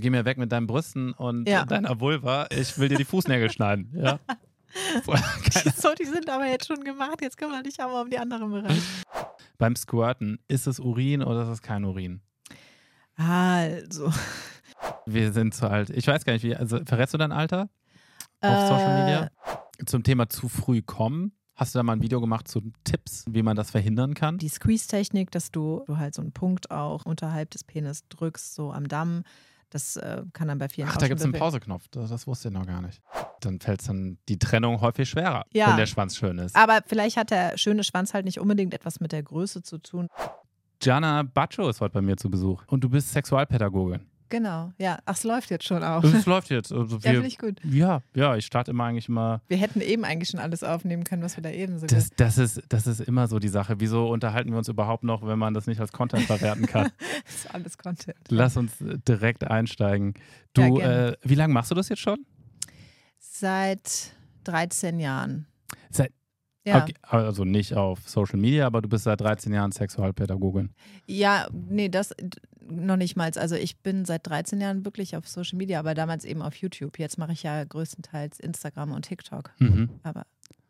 [0.00, 1.64] Geh mir weg mit deinen Brüsten und Ja.
[1.64, 2.46] deiner Vulva.
[2.50, 3.92] Ich will dir die Fußnägel schneiden.
[3.94, 4.18] Ja.
[5.76, 7.20] So, die sind aber jetzt schon gemacht.
[7.20, 8.80] Jetzt kümmere dich aber um die anderen Bereiche.
[9.58, 12.20] Beim Squirten, ist es Urin oder ist es kein Urin?
[13.16, 14.12] Also.
[15.06, 15.90] Wir sind zu alt.
[15.90, 17.68] Ich weiß gar nicht, wie, also verrätst du dein Alter
[18.40, 19.30] auf Social Media?
[19.78, 21.32] Äh, Zum Thema zu früh kommen.
[21.56, 24.38] Hast du da mal ein Video gemacht zu Tipps, wie man das verhindern kann?
[24.38, 28.72] Die Squeeze-Technik, dass du, du halt so einen Punkt auch unterhalb des Penis drückst, so
[28.72, 29.24] am Damm.
[29.70, 31.86] Das äh, kann dann bei vielen Ach, da gibt es einen Pauseknopf.
[31.92, 33.00] Das, das wusste ich noch gar nicht.
[33.40, 35.68] Dann fällt dann die Trennung häufig schwerer, Ja.
[35.70, 36.56] wenn der Schwanz schön ist.
[36.56, 40.08] Aber vielleicht hat der schöne Schwanz halt nicht unbedingt etwas mit der Größe zu tun.
[40.80, 42.64] Gianna Baccio ist heute bei mir zu Besuch.
[42.66, 44.09] Und du bist Sexualpädagogin.
[44.30, 44.98] Genau, ja.
[45.04, 46.02] Ach, es läuft jetzt schon auch.
[46.04, 46.72] Es läuft jetzt.
[46.72, 47.56] Also Ja, wir, finde ich gut.
[47.64, 49.42] ja, ja, ich starte immer eigentlich immer.
[49.48, 52.38] Wir hätten eben eigentlich schon alles aufnehmen können, was wir da eben so Das, das,
[52.38, 53.80] ist, das ist immer so die Sache.
[53.80, 56.90] Wieso unterhalten wir uns überhaupt noch, wenn man das nicht als Content verwerten kann?
[57.26, 58.16] Das ist alles Content.
[58.28, 60.14] Lass uns äh, direkt einsteigen.
[60.54, 62.24] Du, Ja, äh, wie lange machst du das jetzt schon?
[63.18, 64.12] Seit
[64.44, 65.46] 13 Jahren.
[65.90, 66.12] Seit,
[66.64, 66.82] Ja.
[66.82, 70.70] okay, also nicht auf Social Media, aber du bist seit 13 Jahren Sexualpädagogin.
[71.06, 72.14] Ja, nee, das
[72.68, 73.30] noch nicht mal.
[73.36, 76.98] Also ich bin seit 13 Jahren wirklich auf Social Media, aber damals eben auf YouTube.
[76.98, 79.52] Jetzt mache ich ja größtenteils Instagram und TikTok.
[79.58, 79.90] Mhm.
[80.02, 80.26] Aber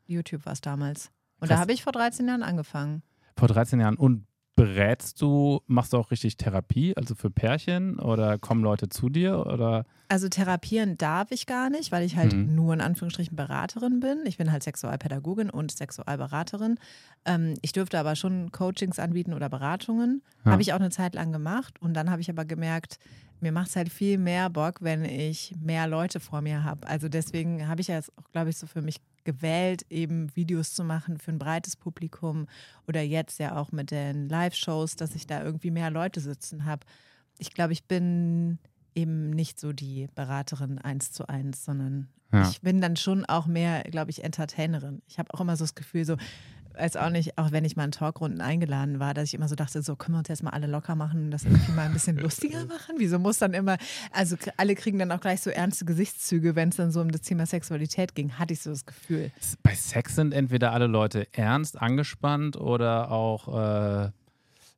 [0.06, 1.10] YouTube war es damals.
[1.40, 1.56] Und Krass.
[1.56, 3.02] da habe ich vor 13 Jahren angefangen.
[3.36, 3.96] Vor 13 Jahren.
[3.96, 9.08] Und berätst du, machst du auch richtig Therapie, also für Pärchen oder kommen Leute zu
[9.08, 9.86] dir oder?
[10.08, 12.54] Also therapieren darf ich gar nicht, weil ich halt Mhm.
[12.54, 14.18] nur in Anführungsstrichen Beraterin bin.
[14.26, 16.76] Ich bin halt Sexualpädagogin und Sexualberaterin.
[17.24, 20.22] Ähm, ich dürfte aber schon Coachings anbieten oder Beratungen.
[20.44, 20.52] Ja.
[20.52, 21.80] Habe ich auch eine Zeit lang gemacht.
[21.80, 22.98] Und dann habe ich aber gemerkt,
[23.40, 26.86] mir macht es halt viel mehr Bock, wenn ich mehr Leute vor mir habe.
[26.86, 30.74] Also deswegen habe ich ja jetzt auch, glaube ich, so für mich gewählt, eben Videos
[30.74, 32.46] zu machen für ein breites Publikum
[32.88, 36.86] oder jetzt ja auch mit den Live-Shows, dass ich da irgendwie mehr Leute sitzen habe.
[37.38, 38.58] Ich glaube, ich bin
[38.94, 42.48] eben nicht so die Beraterin eins zu eins, sondern Ja.
[42.48, 45.02] ich bin dann schon auch mehr, glaube ich, Entertainerin.
[45.06, 46.16] Ich habe auch immer so das Gefühl, so,
[46.80, 49.54] weiß auch nicht, auch wenn ich mal in Talkrunden eingeladen war, dass ich immer so
[49.54, 51.92] dachte, so können wir uns jetzt mal alle locker machen und das irgendwie mal ein
[51.92, 52.96] bisschen lustiger machen?
[52.98, 53.76] Wieso muss dann immer,
[54.12, 57.22] also alle kriegen dann auch gleich so ernste Gesichtszüge, wenn es dann so um das
[57.22, 59.30] Thema Sexualität ging, hatte ich so das Gefühl.
[59.62, 64.10] Bei Sex sind entweder alle Leute ernst, angespannt oder auch, äh,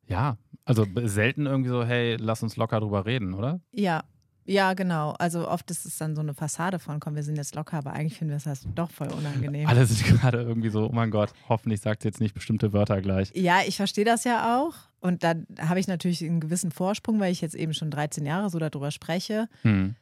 [0.09, 3.61] ja, also selten irgendwie so, hey, lass uns locker drüber reden, oder?
[3.73, 4.05] Ja,
[4.45, 5.11] ja, genau.
[5.13, 7.93] Also oft ist es dann so eine Fassade von, komm, wir sind jetzt locker, aber
[7.93, 9.69] eigentlich finden wir es das doch voll unangenehm.
[9.69, 13.01] Alle sind gerade irgendwie so, oh mein Gott, hoffentlich sagt sie jetzt nicht bestimmte Wörter
[13.01, 13.31] gleich.
[13.35, 14.75] Ja, ich verstehe das ja auch.
[15.01, 18.51] Und dann habe ich natürlich einen gewissen Vorsprung, weil ich jetzt eben schon 13 Jahre
[18.51, 19.49] so darüber spreche.
[19.63, 19.97] Hm.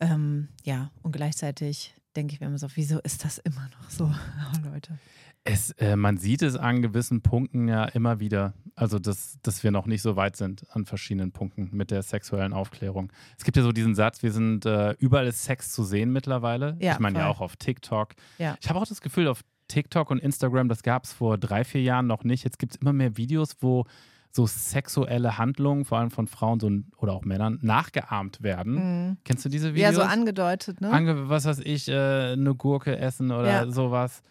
[0.00, 4.04] Ähm, ja, und gleichzeitig denke ich mir immer so, wieso ist das immer noch so,
[4.54, 4.98] oh, Leute?
[5.44, 9.72] Es, äh, man sieht es an gewissen Punkten ja immer wieder, also dass, dass wir
[9.72, 13.12] noch nicht so weit sind an verschiedenen Punkten mit der sexuellen Aufklärung.
[13.36, 16.76] Es gibt ja so diesen Satz, wir sind äh, überall ist Sex zu sehen mittlerweile.
[16.80, 18.10] Ja, ich meine ja auch auf TikTok.
[18.38, 18.56] Ja.
[18.60, 21.82] Ich habe auch das Gefühl, auf TikTok und Instagram, das gab es vor drei, vier
[21.82, 22.44] Jahren noch nicht.
[22.44, 23.84] Jetzt gibt es immer mehr Videos, wo
[24.30, 28.74] so sexuelle Handlungen, vor allem von Frauen so, oder auch Männern, nachgeahmt werden.
[29.10, 29.16] Mhm.
[29.24, 29.94] Kennst du diese Ja, Videos?
[29.96, 30.90] so angedeutet, ne?
[30.90, 33.70] Ange was weiß ich, äh, eine Gurke essen oder Ja.
[33.70, 34.22] sowas.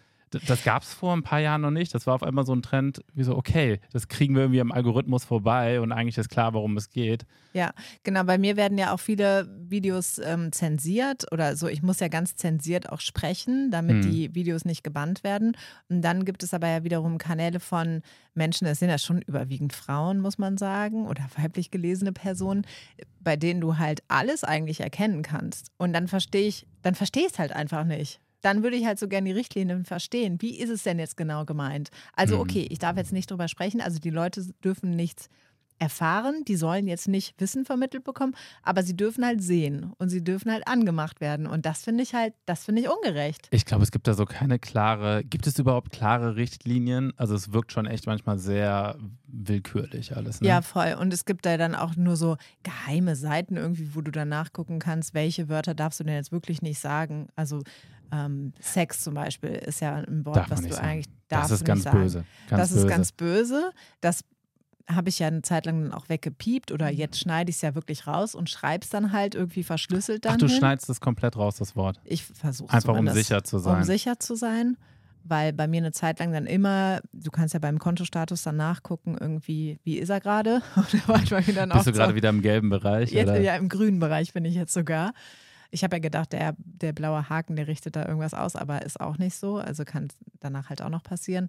[0.46, 1.94] Das gab es vor ein paar Jahren noch nicht.
[1.94, 4.72] Das war auf einmal so ein Trend, wie so, okay, das kriegen wir irgendwie am
[4.72, 7.26] Algorithmus vorbei und eigentlich ist klar, worum es geht.
[7.52, 7.72] Ja,
[8.02, 8.24] genau.
[8.24, 11.68] Bei mir werden ja auch viele Videos ähm, zensiert oder so.
[11.68, 14.10] Ich muss ja ganz zensiert auch sprechen, damit Hm.
[14.10, 15.56] die Videos nicht gebannt werden.
[15.88, 18.00] Und dann gibt es aber ja wiederum Kanäle von
[18.34, 22.66] Menschen, das sind ja schon überwiegend Frauen, muss man sagen, oder weiblich gelesene Personen,
[23.20, 25.70] bei denen du halt alles eigentlich erkennen kannst.
[25.76, 28.20] Und dann verstehe ich, dann verstehe ich es halt einfach nicht.
[28.42, 30.40] Dann würde ich halt so gerne die Richtlinien verstehen.
[30.40, 31.90] Wie ist es denn jetzt genau gemeint?
[32.14, 32.42] Also, Hm.
[32.42, 33.80] okay, ich darf jetzt nicht drüber sprechen.
[33.80, 35.28] Also, die Leute dürfen nichts
[35.78, 40.22] erfahren, die sollen jetzt nicht Wissen vermittelt bekommen, aber sie dürfen halt sehen und sie
[40.22, 41.48] dürfen halt angemacht werden.
[41.48, 43.48] Und das finde ich halt, das finde ich ungerecht.
[43.50, 47.12] Ich glaube, es gibt da so keine klare, gibt es überhaupt klare Richtlinien?
[47.16, 50.40] Also es wirkt schon echt manchmal sehr willkürlich alles.
[50.40, 50.48] Ne?
[50.48, 50.96] Ja, voll.
[51.00, 54.78] Und es gibt da dann auch nur so geheime Seiten irgendwie, wo du dann nachgucken
[54.78, 57.26] kannst, welche Wörter darfst du denn jetzt wirklich nicht sagen.
[57.34, 57.62] Also
[58.12, 60.86] ähm, Sex zum Beispiel ist ja ein Wort, Darf was du sagen.
[60.86, 61.98] eigentlich das darfst ist du ganz nicht sagen.
[62.02, 62.24] böse.
[62.50, 62.80] Ganz das böse.
[62.86, 63.70] ist ganz böse.
[64.02, 64.24] Das
[64.88, 66.74] habe ich ja eine Zeit lang dann auch weggepiept Mhm.
[66.74, 70.24] oder jetzt schneide ich es ja wirklich raus und schreibe es dann halt irgendwie verschlüsselt
[70.24, 70.56] dann Ach, du hin.
[70.58, 72.00] schneidest das komplett raus, das Wort.
[72.04, 73.76] Ich versuche Einfach um sicher zu sein.
[73.78, 74.76] Um sicher zu sein,
[75.24, 79.16] weil bei mir eine Zeit lang dann immer, du kannst ja beim Kontostatus dann nachgucken,
[79.18, 80.62] irgendwie, wie ist er gerade?
[80.74, 80.94] Bist
[81.86, 83.12] du gerade so, wieder im gelben Bereich?
[83.12, 83.40] jetzt, oder?
[83.40, 85.14] ja, im grünen Bereich bin ich jetzt sogar.
[85.74, 89.00] Ich habe ja gedacht, der, der blaue Haken, der richtet da irgendwas aus, aber ist
[89.00, 89.56] auch nicht so.
[89.56, 90.08] Also kann
[90.40, 91.48] danach halt auch noch passieren.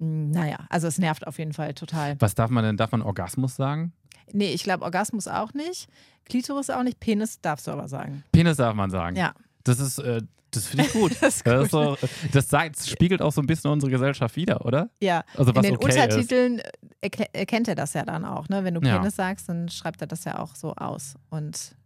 [0.00, 2.16] Mm, Naja, also es nervt auf jeden Fall total.
[2.20, 2.76] Was darf man denn?
[2.76, 3.92] Darf man Orgasmus sagen?
[4.32, 5.88] Nee, ich glaube Orgasmus auch nicht.
[6.24, 6.98] Klitoris auch nicht.
[6.98, 8.24] Penis darfst du aber sagen.
[8.32, 9.14] Penis darf man sagen.
[9.16, 11.12] Ja, Das ist, äh, das finde ich gut.
[11.20, 11.96] das ist Das, ist so,
[12.32, 14.88] das, sagt, das spiegelt auch so ein bisschen unsere Gesellschaft wider, oder?
[15.00, 15.22] ja.
[15.36, 15.94] Also In was den okay ist.
[15.94, 16.60] Untertiteln
[17.02, 18.48] erkle- erkennt er das ja dann auch.
[18.48, 18.64] Ne?
[18.64, 18.96] Wenn du Ja.
[18.98, 21.14] Penis sagst, dann schreibt er das ja auch so aus.
[21.30, 21.76] Und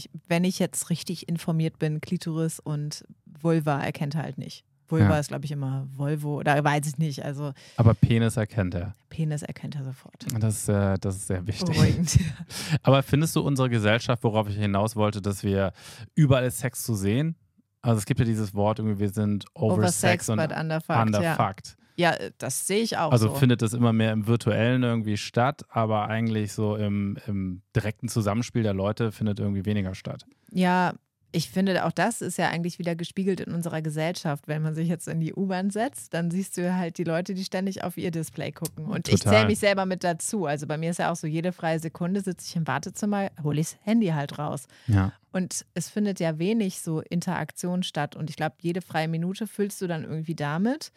[0.00, 3.04] ich, wenn ich jetzt richtig informiert bin, Klitoris und
[3.40, 4.64] Vulva erkennt er halt nicht.
[4.88, 5.18] Vulva Ja.
[5.20, 7.24] ist, glaube ich, immer Volvo oder weiß ich nicht.
[7.24, 8.96] Also Aber Penis erkennt er.
[9.08, 10.26] Penis erkennt er sofort.
[10.40, 11.76] Das, ist, äh, das ist sehr wichtig.
[11.76, 12.18] Beruhigend.
[12.82, 15.72] Aber findest du unsere Gesellschaft, worauf ich hinaus wollte, dass wir
[16.16, 17.36] überall ist Sex zu sehen?
[17.82, 21.06] Also es gibt ja dieses Wort, irgendwie, wir sind oversex und but underfucked.
[21.06, 21.76] Underfucked.
[22.00, 23.34] Ja, das sehe ich auch Also so.
[23.34, 28.62] findet es immer mehr im Virtuellen irgendwie statt, aber eigentlich so im, im direkten Zusammenspiel
[28.62, 30.24] der Leute findet irgendwie weniger statt.
[30.50, 30.94] Ja,
[31.32, 34.48] ich finde, auch das ist ja eigentlich wieder gespiegelt in unserer Gesellschaft.
[34.48, 37.44] Wenn man sich jetzt in die U-Bahn setzt, dann siehst du halt die Leute, die
[37.44, 38.86] ständig auf ihr Display gucken.
[38.86, 39.34] Und ich Total.
[39.34, 40.46] zähle mich selber mit dazu.
[40.46, 43.60] Also bei mir ist ja auch so, jede freie Sekunde sitze ich im Wartezimmer, hole
[43.60, 44.66] ich das Handy halt raus.
[44.88, 45.12] Ja.
[45.30, 48.16] Und es findet ja wenig so Interaktion statt.
[48.16, 50.90] Und ich glaube, jede freie Minute füllst du dann irgendwie damit.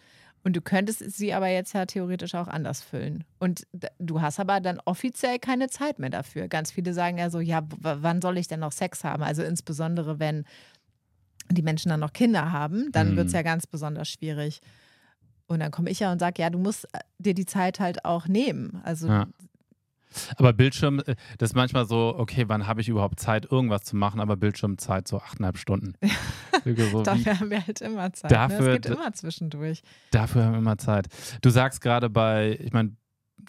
[0.44, 3.24] Und du könntest sie aber jetzt ja theoretisch auch anders füllen.
[3.40, 3.66] Und
[4.00, 6.48] du hast aber dann offiziell keine Zeit mehr dafür.
[6.50, 9.24] Ganz viele sagen ja so, ja, wann soll ich denn noch Sex haben?
[9.24, 10.44] Also insbesondere, wenn
[11.50, 13.16] die Menschen dann noch Kinder haben, dann Mhm.
[13.18, 14.60] wird es ja ganz besonders schwierig.
[15.48, 18.06] Und dann komme ich ja und sage, ja, du musst äh, dir die Zeit halt
[18.06, 18.82] auch nehmen.
[18.84, 19.28] Also Ja.
[20.38, 23.96] Aber Bildschirm, äh, das ist manchmal so, okay, wann habe ich überhaupt Zeit, irgendwas zu
[23.96, 25.94] machen, aber Bildschirmzeit so achteinhalb Stunden.
[26.66, 28.32] So, dafür haben wir halt immer Zeit.
[28.32, 28.38] ne?
[28.38, 29.82] Dafür- Es geht immer zwischendurch.
[30.12, 31.08] dafür haben wir immer Zeit.
[31.42, 32.96] Du sagst gerade bei, ich meine,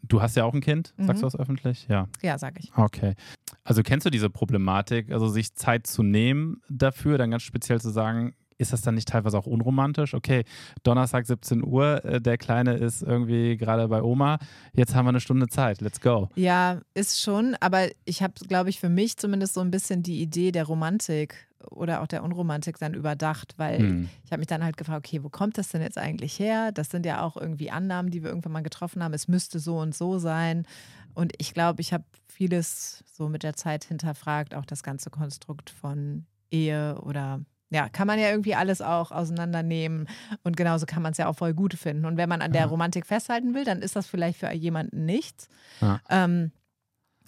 [0.03, 1.21] du hast ja auch ein Kind, sagst Mhm.
[1.21, 1.87] du das öffentlich?
[1.89, 2.09] Ja.
[2.23, 2.73] Ja, sag ich.
[2.77, 3.15] Okay.
[3.63, 7.91] Also kennst du diese Problematik, also sich Zeit zu nehmen dafür, dann ganz speziell zu
[7.91, 10.15] sagen, ist das dann nicht teilweise auch unromantisch?
[10.15, 10.45] Okay,
[10.83, 14.39] Donnerstag 17 Uhr, äh, der Kleine ist irgendwie gerade bei Oma,
[14.73, 16.29] jetzt haben wir eine Stunde Zeit, let's go.
[16.35, 20.21] Ja, ist schon, aber ich habe, glaube ich, für mich zumindest so ein bisschen die
[20.23, 24.09] Idee der Romantik oder auch der Unromantik dann überdacht, weil Hm.
[24.25, 26.73] ich habe mich dann halt gefragt, okay, wo kommt das denn jetzt eigentlich her?
[26.73, 29.15] Das sind ja auch irgendwie Annahmen, die wir irgendwann mal getroffen haben.
[29.15, 30.67] Es müsste so und so sein.
[31.15, 35.71] Und ich glaube, ich habe vieles so mit der Zeit hinterfragt, auch das ganze Konstrukt
[35.71, 37.41] von Ehe oder
[37.75, 40.09] ja, kann man ja irgendwie alles auch auseinandernehmen
[40.45, 42.05] und genauso kann man es ja auch voll gut finden.
[42.05, 42.67] Und wenn man an der Ja.
[42.69, 45.49] Romantik festhalten will, dann ist das vielleicht für jemanden nichts.
[45.81, 46.01] Ja.
[46.09, 46.53] Ähm,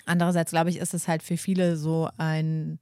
[0.04, 2.78] andererseits, glaube ich, ist es halt für viele so ein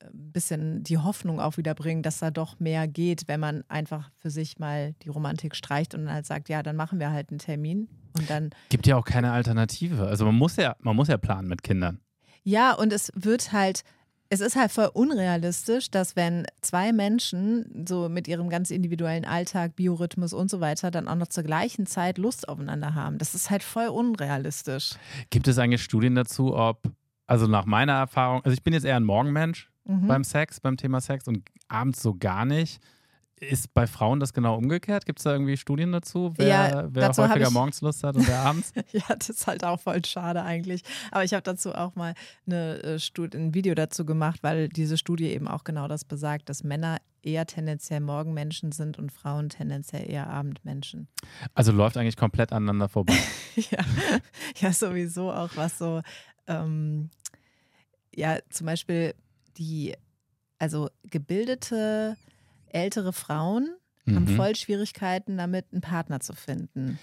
[0.00, 4.10] äh, bisschen die Hoffnung auch wieder bringen, dass da doch mehr geht, wenn man einfach
[4.18, 7.30] für sich mal die Romantik streicht und dann halt sagt, ja, dann machen wir halt
[7.30, 10.06] einen Termin und dann Gibt ja auch keine Alternative.
[10.06, 11.98] Also man muss ja, man muss ja planen mit Kindern.
[12.42, 13.82] Ja, und es wird halt,
[14.28, 19.76] es ist halt voll unrealistisch, dass wenn zwei Menschen so mit ihrem ganz individuellen Alltag,
[19.76, 23.18] Biorhythmus und so weiter dann auch noch zur gleichen Zeit Lust aufeinander haben.
[23.18, 24.94] Das ist halt voll unrealistisch.
[25.30, 26.90] Gibt es eigentlich Studien dazu, ob,
[27.26, 30.08] also nach meiner Erfahrung, also ich bin jetzt eher ein Morgenmensch Mhm.
[30.08, 32.80] beim Sex, beim Thema Sex und abends so gar nicht.
[33.38, 35.04] Ist bei Frauen das genau umgekehrt?
[35.04, 38.16] Gibt es da irgendwie Studien dazu, wer, Ja, wer dazu häufiger ich- morgens Lust hat
[38.16, 38.72] und wer abends?
[38.92, 40.82] Ja, das ist halt auch voll schade eigentlich.
[41.10, 42.14] Aber ich habe dazu auch mal
[42.46, 46.48] eine äh, Studie, ein Video dazu gemacht, weil diese Studie eben auch genau das besagt,
[46.48, 51.08] dass Männer eher tendenziell Morgenmenschen sind und Frauen tendenziell eher Abendmenschen.
[51.52, 53.18] Also läuft eigentlich komplett aneinander vorbei.
[53.56, 53.84] ja,
[54.60, 56.00] ja, sowieso auch was so,
[56.46, 57.10] ähm,
[58.14, 59.14] ja, zum Beispiel
[59.58, 59.94] die,
[60.58, 62.16] also gebildete
[62.72, 63.68] ältere Frauen
[64.06, 64.36] haben Mhm.
[64.36, 66.98] voll Schwierigkeiten damit, einen Partner zu finden.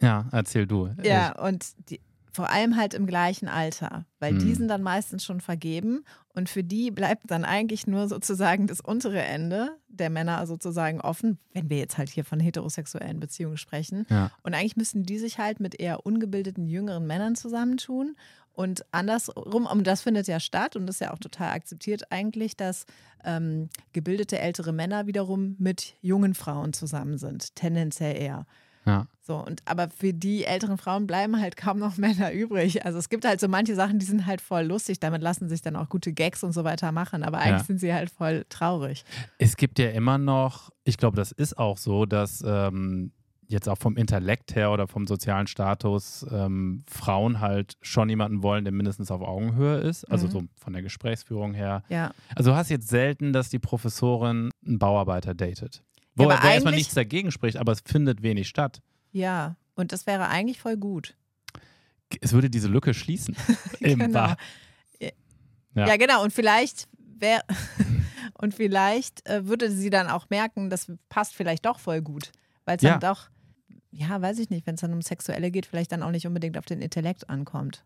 [0.00, 0.90] Ja, erzähl du.
[1.02, 2.00] Ja, und die,
[2.32, 4.54] vor allem halt im gleichen Alter, weil die Hm.
[4.54, 6.04] sind dann meistens schon vergeben
[6.34, 11.38] und für die bleibt dann eigentlich nur sozusagen das untere Ende der Männer sozusagen offen,
[11.52, 14.06] wenn wir jetzt halt hier von heterosexuellen Beziehungen sprechen.
[14.10, 14.30] Ja.
[14.42, 18.14] Und eigentlich müssen die sich halt mit eher ungebildeten jüngeren Männern zusammentun.
[18.58, 22.86] Und andersrum, und das findet ja statt und ist ja auch total akzeptiert eigentlich, dass
[23.24, 28.46] ähm, gebildete ältere Männer wiederum mit jungen Frauen zusammen sind, tendenziell eher.
[28.84, 29.06] Ja.
[29.20, 32.84] So, und aber für die älteren Frauen bleiben halt kaum noch Männer übrig.
[32.84, 35.62] Also es gibt halt so manche Sachen, die sind halt voll lustig, damit lassen sich
[35.62, 37.64] dann auch gute Gags und so weiter machen, aber eigentlich Ja.
[37.64, 39.04] sind sie halt voll traurig.
[39.38, 43.12] Es gibt ja immer noch, ich glaube, das ist auch so, dass ähm,
[43.48, 48.64] jetzt auch vom Intellekt her oder vom sozialen Status ähm, Frauen halt schon jemanden wollen,
[48.64, 50.04] der mindestens auf Augenhöhe ist.
[50.04, 50.30] Also Mhm.
[50.30, 51.82] so von der Gesprächsführung her.
[51.88, 52.12] Ja.
[52.36, 55.82] Also du hast jetzt selten, dass die Professorin einen Bauarbeiter datet.
[56.16, 58.80] Ja, Wo, aber wo erstmal nichts dagegen spricht, aber es findet wenig statt.
[59.12, 61.16] Ja, und das wäre eigentlich voll gut.
[62.20, 63.34] Es würde diese Lücke schließen.
[63.80, 64.34] Im Genau.
[65.00, 65.86] Ja.
[65.86, 65.96] Ja.
[65.96, 66.22] genau.
[66.22, 66.88] Und vielleicht
[67.18, 67.42] wäre
[68.34, 72.32] und vielleicht äh, würde sie dann auch merken, das passt vielleicht doch voll gut.
[72.64, 72.98] Weil es Ja.
[72.98, 73.28] dann doch,
[73.90, 76.58] ja, weiß ich nicht, wenn es dann um Sexuelle geht, vielleicht dann auch nicht unbedingt
[76.58, 77.84] auf den Intellekt ankommt.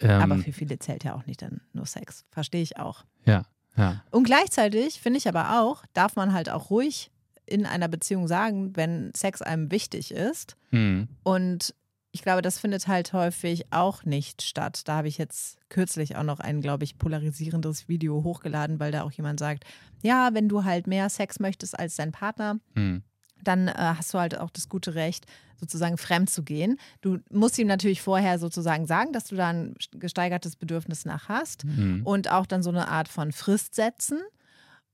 [0.00, 2.24] Ähm, aber für viele zählt ja auch nicht dann nur Sex.
[2.30, 3.04] Verstehe ich auch.
[3.24, 3.44] Ja,
[3.76, 4.02] ja.
[4.10, 7.10] Und gleichzeitig finde ich aber auch, darf man halt auch ruhig
[7.46, 10.56] in einer Beziehung sagen, wenn Sex einem wichtig ist.
[10.70, 11.08] Hm.
[11.22, 11.74] Und
[12.10, 14.82] ich glaube, das findet halt häufig auch nicht statt.
[14.86, 19.02] Da habe ich jetzt kürzlich auch noch ein, glaube ich, polarisierendes Video hochgeladen, weil da
[19.02, 19.64] auch jemand sagt,
[20.02, 23.02] ja, wenn du halt mehr Sex möchtest als dein Partner, Hm.
[23.42, 25.26] Dann äh, hast du halt auch das gute Recht,
[25.60, 26.78] sozusagen fremd zu gehen.
[27.00, 31.62] Du musst ihm natürlich vorher sozusagen sagen, dass du da ein gesteigertes Bedürfnis nach hast
[31.64, 32.02] Hm.
[32.04, 34.20] und auch dann so eine Art von Frist setzen.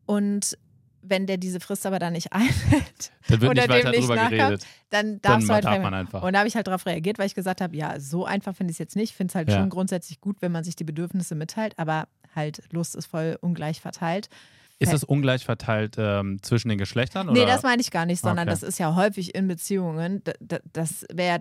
[0.07, 0.59] Und
[1.03, 4.31] wenn der diese Frist aber dann nicht einhält, Dann wird Oder nicht dem nicht nachkommt,
[4.31, 4.67] geredet.
[4.91, 6.23] dann Dann darfst du halt darf einfach.
[6.23, 8.71] Und da habe ich halt darauf reagiert, weil ich gesagt habe, ja, so einfach finde
[8.71, 9.11] ich es jetzt nicht.
[9.11, 9.59] Ich finde es halt Ja.
[9.59, 13.81] schon grundsätzlich gut, wenn man sich die Bedürfnisse mitteilt, aber halt Lust ist voll ungleich
[13.83, 14.29] verteilt.
[14.79, 17.29] Ist es ungleich verteilt ähm, zwischen den Geschlechtern?
[17.33, 17.47] Nee, oder?
[17.53, 18.51] das meine ich gar nicht, sondern Okay.
[18.61, 20.23] das ist ja häufig in Beziehungen.
[20.73, 21.39] Das wäre ja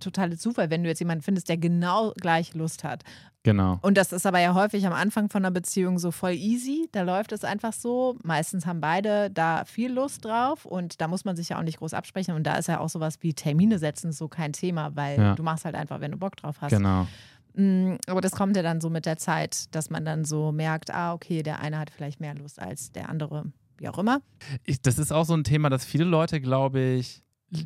[0.00, 3.02] totale Zufall, wenn du jetzt jemanden findest, der genau gleich Lust hat.
[3.44, 3.78] Genau.
[3.82, 6.88] Und das ist aber ja häufig am Anfang von einer Beziehung so voll easy.
[6.92, 8.16] Da läuft es einfach so.
[8.22, 11.78] Meistens haben beide da viel Lust drauf und da muss man sich ja auch nicht
[11.78, 12.34] groß absprechen.
[12.36, 15.34] Und da ist ja auch sowas wie Termine setzen so kein Thema, weil Ja.
[15.34, 16.70] du machst halt einfach, wenn du Bock drauf hast.
[16.70, 17.08] Genau.
[17.54, 20.92] Mm, Aber das kommt ja dann so mit der Zeit, dass man dann so merkt,
[20.92, 24.22] ah, okay, der eine hat vielleicht mehr Lust als der andere, wie auch immer.
[24.64, 27.22] Ich, das ist auch so ein Thema, dass viele Leute, glaube ich,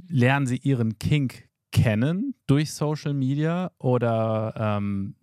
[0.09, 5.15] lernen sie ihren Kink kennen durch Social Media oder ähm,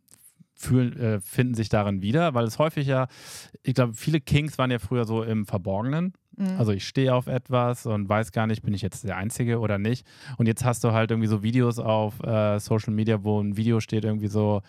[0.53, 3.07] fühlen, äh, finden sich darin wieder, weil es häufig ja,
[3.63, 6.13] ich glaube, viele Kinks waren ja früher so im Verborgenen.
[6.35, 6.57] Mhm.
[6.57, 9.77] Also ich stehe auf etwas und weiß gar nicht, bin ich jetzt der Einzige oder
[9.77, 10.05] nicht.
[10.37, 13.79] Und jetzt hast du halt irgendwie so Videos auf äh, Social Media, wo ein Video
[13.79, 14.61] steht irgendwie so,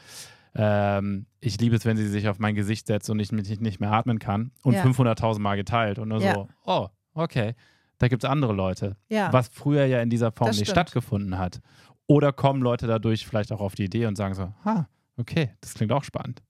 [0.54, 3.80] ähm, ich liebe es, wenn sie sich auf mein Gesicht setzt und ich mich nicht
[3.80, 4.52] mehr atmen kann.
[4.62, 4.82] Und Ja.
[4.84, 5.98] 500.000 Mal geteilt.
[5.98, 6.34] Und nur Ja.
[6.34, 7.54] so, oh, okay,
[7.98, 8.96] da gibt es andere Leute.
[9.08, 9.32] ja.
[9.32, 10.88] Was früher ja in dieser Form Das nicht stimmt.
[10.90, 11.60] stattgefunden hat.
[12.06, 15.72] Oder kommen Leute dadurch vielleicht auch auf die Idee und sagen so, ha, okay, das
[15.74, 16.42] klingt auch spannend.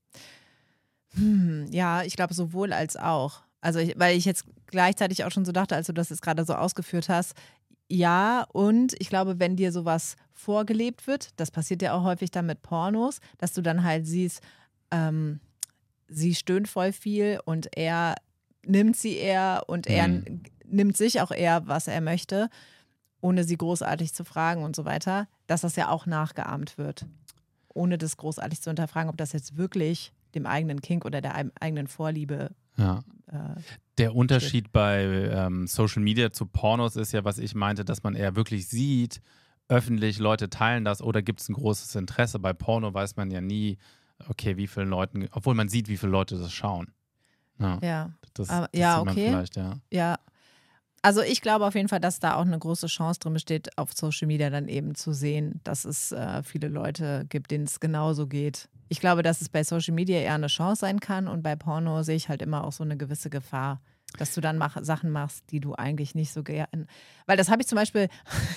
[1.15, 3.44] Hm, ja, ich glaube sowohl als auch.
[3.65, 6.45] Also, ich, weil ich jetzt gleichzeitig auch schon so dachte, als du das jetzt gerade
[6.45, 7.35] so ausgeführt hast,
[7.89, 12.47] ja, und ich glaube, wenn dir sowas vorgelebt wird, das passiert ja auch häufig dann
[12.47, 14.41] mit Pornos, dass du dann halt siehst,
[14.91, 15.41] ähm,
[16.09, 18.15] sie stöhnt voll viel und er
[18.67, 20.43] nimmt sie eher und er Mhm.
[20.67, 22.49] nimmt sich auch eher, was er möchte,
[23.21, 27.07] ohne sie großartig zu fragen und so weiter, dass das ja auch nachgeahmt wird.
[27.73, 31.53] Ohne das großartig zu hinterfragen, ob das jetzt wirklich dem eigenen Kink oder der eig-
[31.61, 33.05] eigenen Vorliebe Ja.
[33.27, 33.61] äh,
[33.99, 38.15] Der Unterschied bei ähm, Social Media zu Pornos ist ja, was ich meinte, dass man
[38.15, 39.21] eher wirklich sieht,
[39.69, 42.39] öffentlich Leute teilen das oder gibt es ein großes Interesse.
[42.39, 43.79] Bei Porno weiß man ja nie,
[44.29, 46.93] okay, wie viele Leute, obwohl man sieht, wie viele Leute das schauen.
[47.59, 49.29] Ja, ja, das, das ja, sieht man okay.
[49.29, 49.79] vielleicht, ja.
[49.91, 50.19] ja.
[51.05, 53.93] Also ich glaube auf jeden Fall, dass da auch eine große Chance drin besteht, auf
[53.93, 58.27] Social Media dann eben zu sehen, dass es äh, viele Leute gibt, denen es genauso
[58.27, 58.71] geht.
[58.89, 62.03] Ich glaube, dass es bei Social Media eher eine Chance sein kann und bei Porno
[62.03, 63.83] sehe ich halt immer auch so eine gewisse Gefahr,
[64.17, 66.87] dass du dann mach, Sachen machst, die du eigentlich nicht so gern.
[67.27, 68.09] Weil das habe ich zum Beispiel,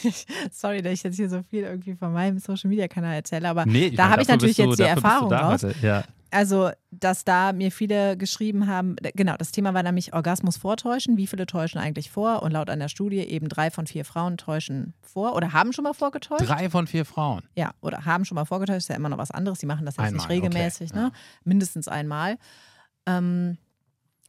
[0.50, 3.66] sorry, dass ich jetzt hier so viel irgendwie von meinem Social Media Kanal erzähle, aber
[3.66, 5.66] Nee, da habe ich natürlich jetzt die Erfahrung da raus.
[5.82, 6.06] Ja.
[6.32, 11.18] Also, dass da mir viele geschrieben haben, genau, das Thema war nämlich Orgasmus vortäuschen.
[11.18, 12.44] Wie viele täuschen eigentlich vor?
[12.44, 15.94] Und laut einer Studie eben drei von vier Frauen täuschen vor oder haben schon mal
[15.94, 16.48] vorgetäuscht.
[16.48, 17.44] Drei von vier Frauen.
[17.56, 19.60] Ja, oder haben schon mal vorgetäuscht, ist ja immer noch was anderes.
[19.60, 21.12] Die machen das jetzt Einmal, nicht regelmäßig, okay, ne?
[21.44, 22.38] Mindestens einmal.
[23.06, 23.58] Ähm,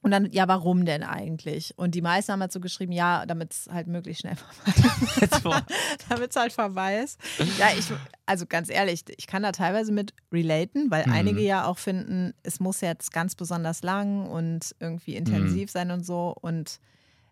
[0.01, 1.75] und dann, ja, warum denn eigentlich?
[1.77, 5.63] Und die meisten haben dazu geschrieben, ja, damit es halt möglichst schnell vorbei
[6.09, 7.21] damit es halt vorbei ist.
[7.59, 7.93] Ja, ich,
[8.27, 11.13] also ganz ehrlich, ich kann da teilweise mit relaten, weil Mhm.
[11.13, 15.19] einige ja auch finden, es muss jetzt ganz besonders lang und irgendwie Mhm.
[15.19, 16.35] intensiv sein und so.
[16.41, 16.79] Und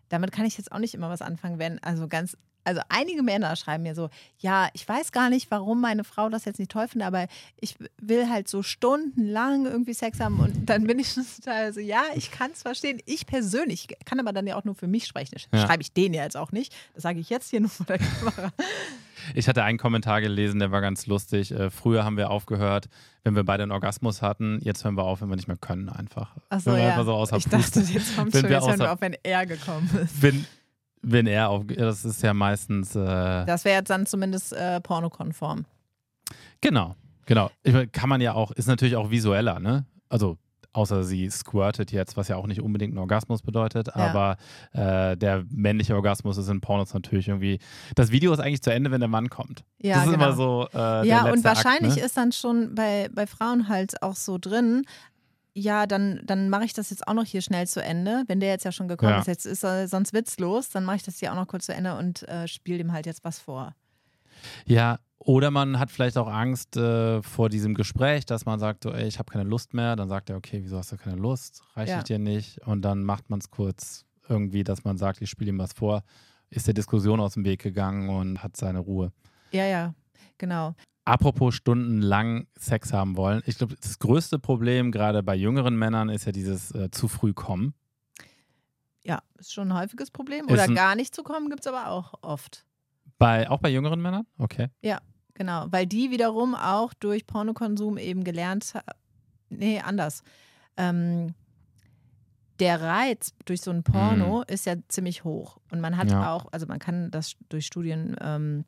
[0.09, 3.55] damit kann ich jetzt auch nicht immer was anfangen, wenn, also ganz, also einige Männer
[3.55, 4.09] schreiben mir so,
[4.39, 7.27] ja, ich weiß gar nicht, warum meine Frau das jetzt nicht toll findet, aber
[7.61, 11.79] ich will halt so stundenlang irgendwie Sex haben und dann bin ich schon total so,
[11.79, 13.01] ja, ich kann es verstehen.
[13.05, 15.35] Ich persönlich kann aber dann ja auch nur für mich sprechen.
[15.51, 15.65] Das Ja.
[15.67, 16.75] schreibe ich denen ja jetzt auch nicht.
[16.93, 18.51] Das sage ich jetzt hier nur vor der Kamera.
[19.33, 21.51] Ich hatte einen Kommentar gelesen, der war ganz lustig.
[21.51, 22.87] Äh, früher haben wir aufgehört,
[23.23, 24.59] wenn wir beide einen Orgasmus hatten.
[24.61, 26.35] Jetzt hören wir auf, wenn wir nicht mehr können, einfach.
[26.49, 26.89] Wenn wir ja.
[26.89, 29.89] einfach so außer ich dachte, jetzt kommt schon, jetzt hören wir auf, wenn er gekommen
[30.03, 30.21] ist.
[30.21, 30.45] Wenn,
[31.09, 31.63] wenn er auf.
[31.67, 32.95] Das ist ja meistens.
[32.95, 35.65] Äh, Das wäre jetzt dann zumindest äh, pornokonform.
[36.61, 36.95] genau,
[37.25, 37.49] genau.
[37.63, 39.85] Ich meine, kann man ja auch, ist natürlich auch visueller, ne?
[40.09, 40.37] Also.
[40.73, 44.37] Außer sie squirtet jetzt, was ja auch nicht unbedingt ein Orgasmus bedeutet, aber
[44.73, 47.57] äh, der männliche Orgasmus ist in Pornos natürlich irgendwie.
[47.95, 49.63] Das Video ist eigentlich zu Ende, wenn der Mann kommt.
[49.81, 50.25] Ja, das ist genau.
[50.25, 50.67] immer so.
[50.75, 52.05] Äh, ja, und wahrscheinlich Akt, ne?
[52.05, 54.83] ist dann schon bei, bei Frauen halt auch so drin,
[55.59, 58.23] ja, dann, dann mache ich das jetzt auch noch hier schnell zu Ende.
[58.27, 59.19] Wenn der jetzt ja schon gekommen Ja.
[59.19, 61.73] ist, jetzt ist er sonst witzlos, dann mache ich das hier auch noch kurz zu
[61.73, 63.73] Ende und äh, spiele dem halt jetzt was vor.
[64.65, 68.91] Ja, oder man hat vielleicht auch Angst äh, vor diesem Gespräch, dass man sagt, so,
[68.93, 69.95] ey, ich habe keine Lust mehr.
[69.95, 71.63] Dann sagt er, okay, wieso hast du keine Lust?
[71.75, 71.97] Reiche Ja.
[71.97, 72.59] ich dir nicht?
[72.67, 76.03] Und dann macht man es kurz irgendwie, dass man sagt, ich spiele ihm was vor.
[76.51, 79.11] Ist der Diskussion aus dem Weg gegangen und hat seine Ruhe.
[79.51, 79.95] Ja, ja,
[80.37, 80.75] genau.
[81.07, 83.41] Apropos stundenlang Sex haben wollen.
[83.45, 87.33] Ich glaube, das größte Problem gerade bei jüngeren Männern ist ja dieses äh, zu früh
[87.33, 87.73] kommen.
[89.03, 90.45] Ja, ist schon ein häufiges Problem.
[90.47, 92.65] Ist Oder ein- gar nicht zu kommen, gibt es aber auch oft.
[93.17, 94.25] Bei, auch bei jüngeren Männern?
[94.37, 94.67] Okay.
[95.33, 98.85] Genau, weil die wiederum auch durch Pornokonsum eben gelernt haben.
[99.49, 100.23] Nee, anders.
[100.77, 101.35] Ähm,
[102.59, 105.59] der Reiz durch so ein Porno ist ja ziemlich hoch.
[105.71, 106.33] Und man hat Ja.
[106.33, 108.65] auch, also man kann das durch Studien ähm,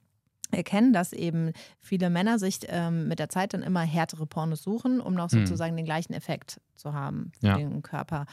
[0.52, 5.00] erkennen, dass eben viele Männer sich ähm, mit der Zeit dann immer härtere Pornos suchen,
[5.02, 5.46] um noch Hm.
[5.46, 7.58] sozusagen den gleichen Effekt zu haben für Ja.
[7.58, 8.26] den Körper.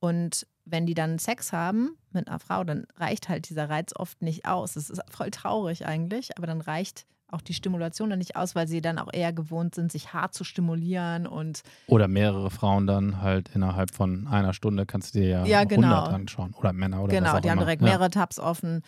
[0.00, 4.20] Und wenn die dann Sex haben mit einer Frau, dann reicht halt dieser Reiz oft
[4.22, 4.74] nicht aus.
[4.74, 8.68] Das ist voll traurig eigentlich, aber dann reicht auch die Stimulation dann nicht aus, weil
[8.68, 13.20] sie dann auch eher gewohnt sind, sich hart zu stimulieren und Oder mehrere Frauen dann
[13.20, 16.02] halt innerhalb von einer Stunde kannst du dir ja, Ja, 100 genau.
[16.04, 16.54] anschauen.
[16.54, 17.64] Oder Männer oder was genau, auch die haben immer.
[17.66, 17.88] direkt ja.
[17.88, 18.82] mehrere Tabs offen.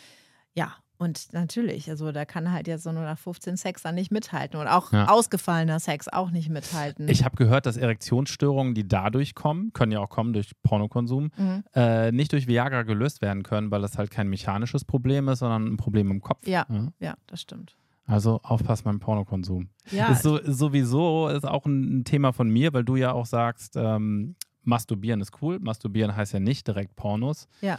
[0.55, 4.11] Ja, und natürlich, also da kann halt jetzt so nur nach 15 Sex dann nicht
[4.11, 5.09] mithalten und auch Ja.
[5.09, 7.09] ausgefallener Sex auch nicht mithalten.
[7.09, 11.65] Ich habe gehört, dass Erektionsstörungen, die dadurch kommen, können ja auch kommen durch Pornokonsum, Mhm.
[11.75, 15.67] äh, nicht durch Viagra gelöst werden können, weil das halt kein mechanisches Problem ist, sondern
[15.67, 16.47] ein Problem im Kopf.
[16.47, 16.67] Ja.
[16.99, 17.77] Ja, das stimmt.
[18.07, 19.69] Also aufpassen beim Pornokonsum.
[19.91, 23.27] Ja, Ist so, sowieso ist auch ein, ein Thema von mir, weil du ja auch
[23.27, 25.59] sagst, ähm, Masturbieren ist cool.
[25.61, 27.49] Masturbieren heißt ja nicht direkt Pornos.
[27.63, 27.79] Ja.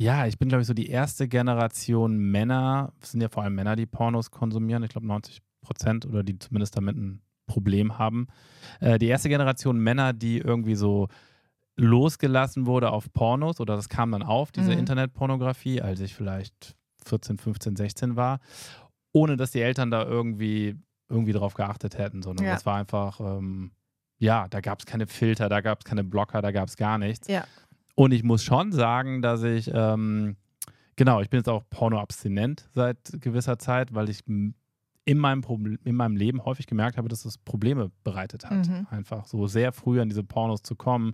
[0.00, 3.54] Ja, ich bin, glaube ich, so die erste Generation Männer, es sind ja vor allem
[3.54, 4.82] Männer, die Pornos konsumieren.
[4.82, 8.26] Ich glaube 90 Prozent oder die zumindest damit ein Problem haben.
[8.80, 11.08] Äh, die erste Generation Männer, die irgendwie so
[11.76, 14.78] losgelassen wurde auf Pornos oder das kam dann auf, diese Mhm.
[14.78, 18.40] Internetpornografie, als ich vielleicht 14, 15, 16 war,
[19.12, 20.76] ohne dass die Eltern da irgendwie,
[21.08, 22.52] irgendwie drauf geachtet hätten, sondern Ja.
[22.54, 23.72] das war einfach, ähm,
[24.18, 26.98] ja, da gab es keine Filter, da gab es keine Blocker, da gab es gar
[26.98, 27.28] nichts.
[27.28, 27.44] Ja.
[28.00, 30.36] Und ich muss schon sagen, dass ich, ähm,
[30.96, 34.54] genau, ich bin jetzt auch pornoabstinent seit gewisser Zeit, weil ich in
[35.18, 35.42] meinem,
[35.84, 38.66] in meinem Leben häufig gemerkt habe, dass es Probleme bereitet hat.
[38.68, 38.86] Mhm.
[38.88, 41.12] Einfach so sehr früh an diese Pornos zu kommen.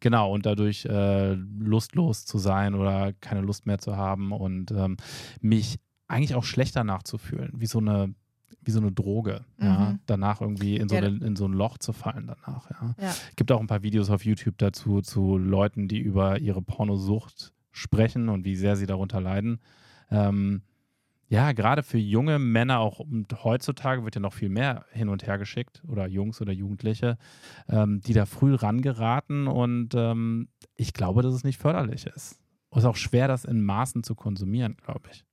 [0.00, 4.96] Genau, und dadurch äh, lustlos zu sein oder keine Lust mehr zu haben und ähm,
[5.40, 8.12] mich eigentlich auch schlechter nachzufühlen, wie so eine,
[8.62, 9.44] wie so eine Droge.
[9.60, 9.90] Ja?
[9.92, 10.00] Mhm.
[10.06, 11.02] Danach irgendwie in so, Ja.
[11.02, 12.70] eine, in so ein Loch zu fallen danach.
[12.70, 12.94] Ja?
[13.00, 13.14] Ja.
[13.36, 18.28] gibt auch ein paar Videos auf YouTube dazu, zu Leuten, die über ihre Pornosucht sprechen
[18.28, 19.60] und wie sehr sie darunter leiden.
[20.10, 20.62] Ähm,
[21.28, 25.26] ja, gerade für junge Männer, auch und heutzutage wird ja noch viel mehr hin und
[25.26, 27.16] her geschickt oder Jungs oder Jugendliche,
[27.68, 32.38] ähm, die da früh rangeraten und ähm, ich glaube, dass es nicht förderlich ist.
[32.70, 35.24] Es ist auch schwer, das in Maßen zu konsumieren, glaube ich.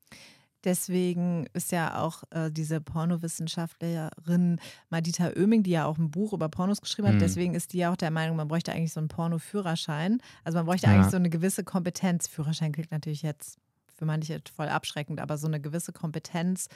[0.63, 6.49] Deswegen ist ja auch äh, diese Pornowissenschaftlerin Madita Oeming, die ja auch ein Buch über
[6.49, 7.19] Pornos geschrieben hat, Mhm.
[7.19, 10.21] deswegen ist die ja auch der Meinung, man bräuchte eigentlich so einen Porno-Führerschein.
[10.43, 10.93] Also man bräuchte Ja.
[10.93, 12.27] eigentlich so eine gewisse Kompetenz.
[12.27, 13.57] Führerschein klingt natürlich jetzt
[13.95, 16.67] für manche voll abschreckend, aber so eine gewisse Kompetenz,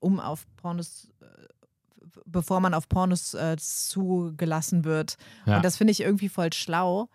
[0.00, 1.24] um auf Pornos, äh,
[2.24, 5.16] bevor man auf Pornos äh, zugelassen wird.
[5.46, 5.56] Ja.
[5.56, 7.08] Und das finde ich irgendwie voll schlau.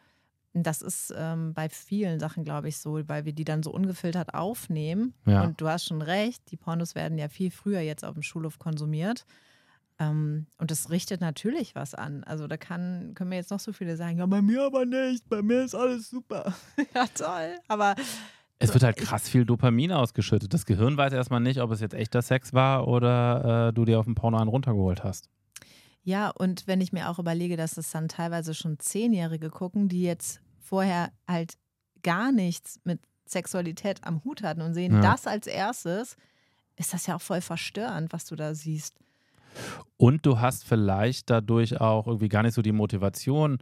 [0.53, 4.35] Das ist ähm, bei vielen Sachen, glaube ich, so, weil wir die dann so ungefiltert
[4.35, 5.13] aufnehmen.
[5.25, 5.43] Ja.
[5.43, 8.59] Und du hast schon recht, die Pornos werden ja viel früher jetzt auf dem Schulhof
[8.59, 9.25] konsumiert.
[9.99, 12.23] Ähm, und das richtet natürlich was an.
[12.23, 15.27] Also da kann, können mir jetzt noch so viele sagen, ja, bei mir aber nicht,
[15.27, 16.53] bei mir ist alles super.
[16.95, 17.57] ja, toll.
[17.67, 17.95] Aber
[18.59, 20.53] Es wird halt krass viel Dopamin ausgeschüttet.
[20.53, 23.99] Das Gehirn weiß erstmal nicht, ob es jetzt echter Sex war oder äh, du dir
[23.99, 25.29] auf dem Porno einen runtergeholt hast.
[26.03, 30.03] Ja, und wenn ich mir auch überlege, dass es dann teilweise schon Zehnjährige gucken, die
[30.03, 31.53] jetzt vorher halt
[32.03, 35.01] gar nichts mit Sexualität am Hut hatten und sehen Ja.
[35.01, 36.17] das als erstes,
[36.75, 38.95] ist das ja auch voll verstörend, was du da siehst.
[39.97, 43.59] Und du hast vielleicht dadurch auch irgendwie gar nicht so die Motivation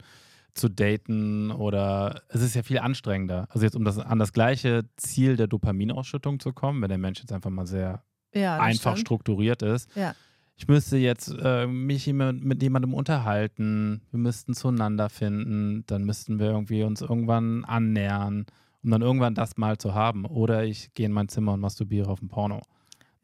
[0.54, 3.46] zu daten oder es ist ja viel anstrengender.
[3.50, 7.20] Also jetzt um das, an das gleiche Ziel der Dopaminausschüttung zu kommen, wenn der Mensch
[7.20, 8.02] jetzt einfach mal sehr
[8.34, 9.06] Ja, einfach stimmt.
[9.06, 9.88] strukturiert ist.
[9.94, 10.14] Ja.
[10.56, 16.38] Ich müsste jetzt äh, mich jemand- mit jemandem unterhalten, wir müssten zueinander finden, dann müssten
[16.38, 18.46] wir irgendwie uns irgendwann annähern,
[18.84, 20.24] um dann irgendwann das mal zu haben.
[20.24, 22.60] Oder ich gehe in mein Zimmer und masturbiere auf dem Porno.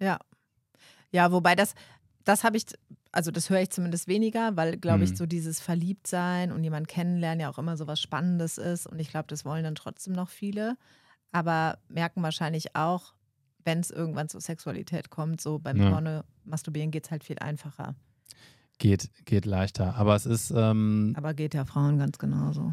[0.01, 0.19] Ja.
[1.13, 1.75] Ja, wobei das,
[2.25, 2.65] das habe ich,
[3.13, 5.17] also das höre ich zumindest weniger, weil, glaube ich, Mhm.
[5.17, 8.87] so dieses Verliebtsein und jemand kennenlernen ja auch immer so was Spannendes ist.
[8.87, 10.77] Und ich glaube, das wollen dann trotzdem noch viele.
[11.31, 13.15] Aber merken wahrscheinlich auch,
[13.65, 15.91] wenn es irgendwann zur Sexualität kommt, so beim Ja.
[15.91, 17.95] Porno masturbieren geht es halt viel einfacher.
[18.79, 19.97] geht, geht leichter.
[19.97, 20.53] Aber es ist.
[20.55, 22.73] Ähm, Aber geht ja Frauen ganz genauso.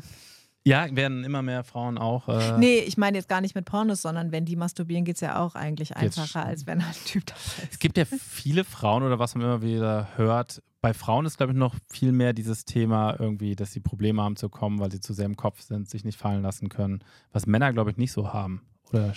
[0.68, 2.28] Ja, werden immer mehr Frauen auch.
[2.28, 5.22] Äh, nee, ich meine jetzt gar nicht mit Pornos, sondern wenn die masturbieren, geht es
[5.22, 7.74] ja auch eigentlich einfacher, als wenn ein Typ dabei ist.
[7.74, 10.64] Es gibt ja viele Frauen oder was man immer wieder hört.
[10.82, 14.36] Bei Frauen ist, glaube ich, noch viel mehr dieses Thema irgendwie, dass sie Probleme haben
[14.38, 17.04] zu kommen, weil sie zu sehr im Kopf sind, sich nicht fallen lassen können.
[17.32, 18.62] Was Männer, glaube ich, nicht so haben.
[18.92, 19.14] Oder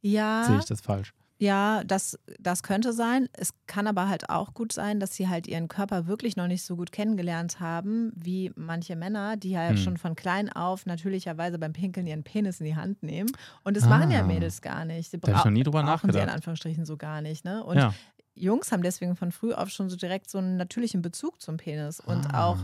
[0.00, 1.12] ja, sehe ich das falsch?
[1.40, 3.30] Ja, das, das könnte sein.
[3.32, 6.62] Es kann aber halt auch gut sein, dass sie halt ihren Körper wirklich noch nicht
[6.62, 9.78] so gut kennengelernt haben, wie manche Männer, die halt hm.
[9.78, 13.32] schon von klein auf natürlicherweise beim Pinkeln ihren Penis in die Hand nehmen.
[13.64, 13.88] Und das ah.
[13.88, 14.26] machen ja ah.
[14.26, 15.10] Mädels gar nicht.
[15.10, 16.14] Sie da habe ich noch nie drüber nachgedacht.
[16.14, 17.46] Sie in Anführungsstrichen so gar nicht.
[17.46, 17.64] Ne?
[17.64, 17.94] Und ja.
[18.34, 22.00] Jungs haben deswegen von früh auf schon so direkt so einen natürlichen Bezug zum Penis.
[22.00, 22.48] Und ah.
[22.48, 22.58] auch,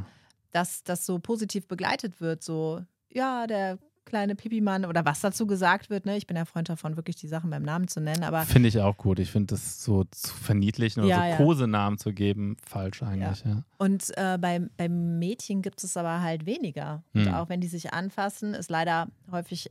[0.51, 5.91] dass das so positiv begleitet wird, so, ja, der kleine Pipi-Mann oder was dazu gesagt
[5.91, 6.07] wird.
[6.07, 6.17] Ne?
[6.17, 8.25] Ich bin ja Freund davon, wirklich die Sachen beim Namen zu nennen.
[8.25, 9.19] Aber Finde ich auch gut.
[9.19, 11.37] Ich finde das so zu verniedlichen oder ja, so ja.
[11.37, 13.45] Kosenamen zu geben, falsch eigentlich.
[13.45, 13.63] Ja.
[13.77, 17.03] Und äh, bei, beim Mädchen gibt es aber halt weniger.
[17.13, 17.35] Und hm.
[17.35, 19.69] auch wenn die sich anfassen, ist leider häufig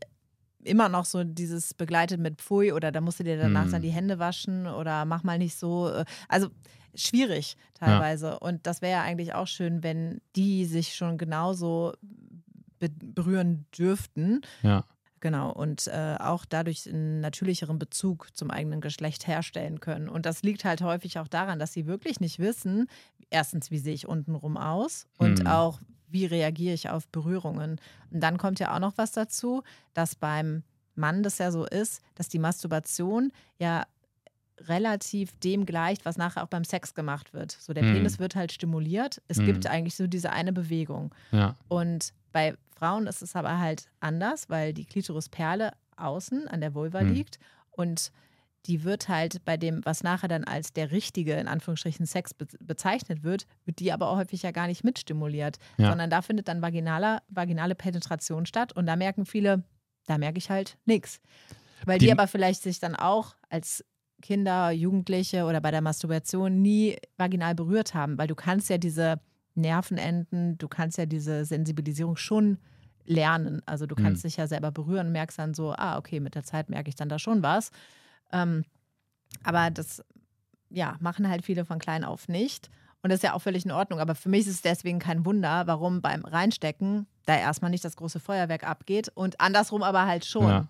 [0.63, 3.71] immer noch so dieses begleitet mit Pfui oder da musst du dir danach hm.
[3.71, 5.89] dann die Hände waschen oder mach mal nicht so.
[5.89, 6.49] Äh, also
[6.95, 8.27] schwierig teilweise.
[8.27, 8.35] Ja.
[8.35, 11.93] Und das wäre ja eigentlich auch schön, wenn die sich schon genauso
[12.79, 14.41] berühren dürften.
[14.61, 14.85] Ja.
[15.21, 20.07] Genau, und äh, auch dadurch einen natürlicheren Bezug zum eigenen Geschlecht herstellen können.
[20.07, 22.87] Und das liegt halt häufig auch daran, dass sie wirklich nicht wissen,
[23.31, 25.47] erstens, wie sehe ich untenrum aus und hm.
[25.47, 27.79] auch, wie reagiere ich auf Berührungen.
[28.11, 32.01] Und dann kommt ja auch noch was dazu, dass beim Mann das ja so ist,
[32.15, 33.85] dass die Masturbation ja
[34.59, 37.51] relativ dem gleicht, was nachher auch beim Sex gemacht wird.
[37.51, 37.93] So der hm.
[37.93, 39.21] Penis wird halt stimuliert.
[39.27, 39.45] Es hm.
[39.45, 41.13] gibt eigentlich so diese eine Bewegung.
[41.31, 41.55] Ja.
[41.67, 47.01] Und bei Frauen ist es aber halt anders, weil die Klitorisperle außen an der Vulva
[47.01, 47.13] hm.
[47.13, 47.39] liegt
[47.71, 48.11] und
[48.65, 52.47] die wird halt bei dem, was nachher dann als der richtige, in Anführungsstrichen, Sex be
[52.59, 55.89] bezeichnet wird, wird die aber auch häufig ja gar nicht mitstimuliert, ja.
[55.89, 59.63] sondern da findet dann vaginaler, vaginale Penetration statt und da merken viele,
[60.07, 61.21] da merke ich halt nichts.
[61.85, 63.85] Weil die, die aber vielleicht sich dann auch als
[64.21, 69.19] Kinder, Jugendliche oder bei der Masturbation nie vaginal berührt haben, weil du kannst ja diese
[69.55, 72.57] Nervenenden, du kannst ja diese Sensibilisierung schon
[73.05, 73.61] lernen.
[73.65, 74.27] Also du kannst mhm.
[74.27, 77.09] dich ja selber berühren, merkst dann so, ah, okay, mit der Zeit merke ich dann
[77.09, 77.71] da schon was.
[78.31, 78.65] Ähm,
[79.43, 80.03] aber das,
[80.69, 82.69] ja, machen halt viele von klein auf nicht.
[83.01, 83.99] Und das ist ja auch völlig in Ordnung.
[83.99, 87.95] Aber für mich ist es deswegen kein Wunder, warum beim Reinstecken da erstmal nicht das
[87.95, 90.47] große Feuerwerk abgeht und andersrum aber halt schon.
[90.47, 90.67] Ja.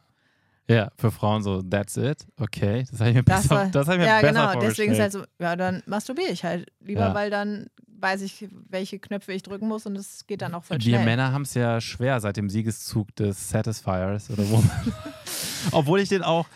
[0.68, 2.86] Ja, für Frauen so, that's it, okay.
[2.90, 5.00] Das habe ich mir das besser, war, das ich mir ja, besser genau, deswegen ist
[5.00, 7.14] halt so, ja, dann masturbiere ich halt lieber, ja.
[7.14, 7.68] weil dann
[8.00, 11.00] weiß ich, welche Knöpfe ich drücken muss und es geht dann auch voll schnell.
[11.00, 14.64] Wir Männer haben es ja schwer seit dem Siegeszug des Satisfiers oder wo.
[15.72, 16.48] Obwohl ich den auch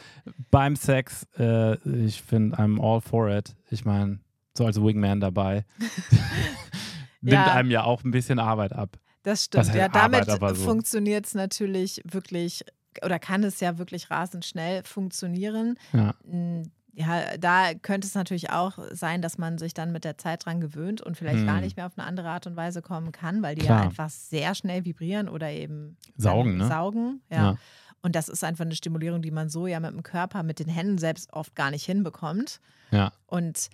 [0.51, 3.55] beim Sex, äh, ich finde, I'm all for it.
[3.69, 4.19] Ich meine,
[4.57, 5.65] so als Wingman dabei.
[7.21, 7.53] Nimmt ja.
[7.53, 8.97] einem ja auch ein bisschen Arbeit ab.
[9.23, 9.73] Das stimmt.
[9.75, 10.55] ja, damit so.
[10.55, 12.63] funktioniert es natürlich wirklich
[13.03, 15.77] oder kann es ja wirklich rasend schnell funktionieren.
[15.93, 16.13] Ja.
[16.29, 20.45] Hm, ja, da könnte es natürlich auch sein, dass man sich dann mit der Zeit
[20.45, 21.45] dran gewöhnt und vielleicht hm.
[21.45, 23.79] gar nicht mehr auf eine andere Art und Weise kommen kann, weil die Klar.
[23.79, 26.57] ja einfach sehr schnell vibrieren oder eben saugen.
[26.57, 26.67] Ne?
[26.67, 27.37] Saugen, ja.
[27.37, 27.57] ja.
[28.01, 30.67] Und das ist einfach eine Stimulierung, die man so ja mit dem Körper, mit den
[30.67, 32.59] Händen selbst oft gar nicht hinbekommt.
[32.91, 33.11] Ja.
[33.27, 33.69] Und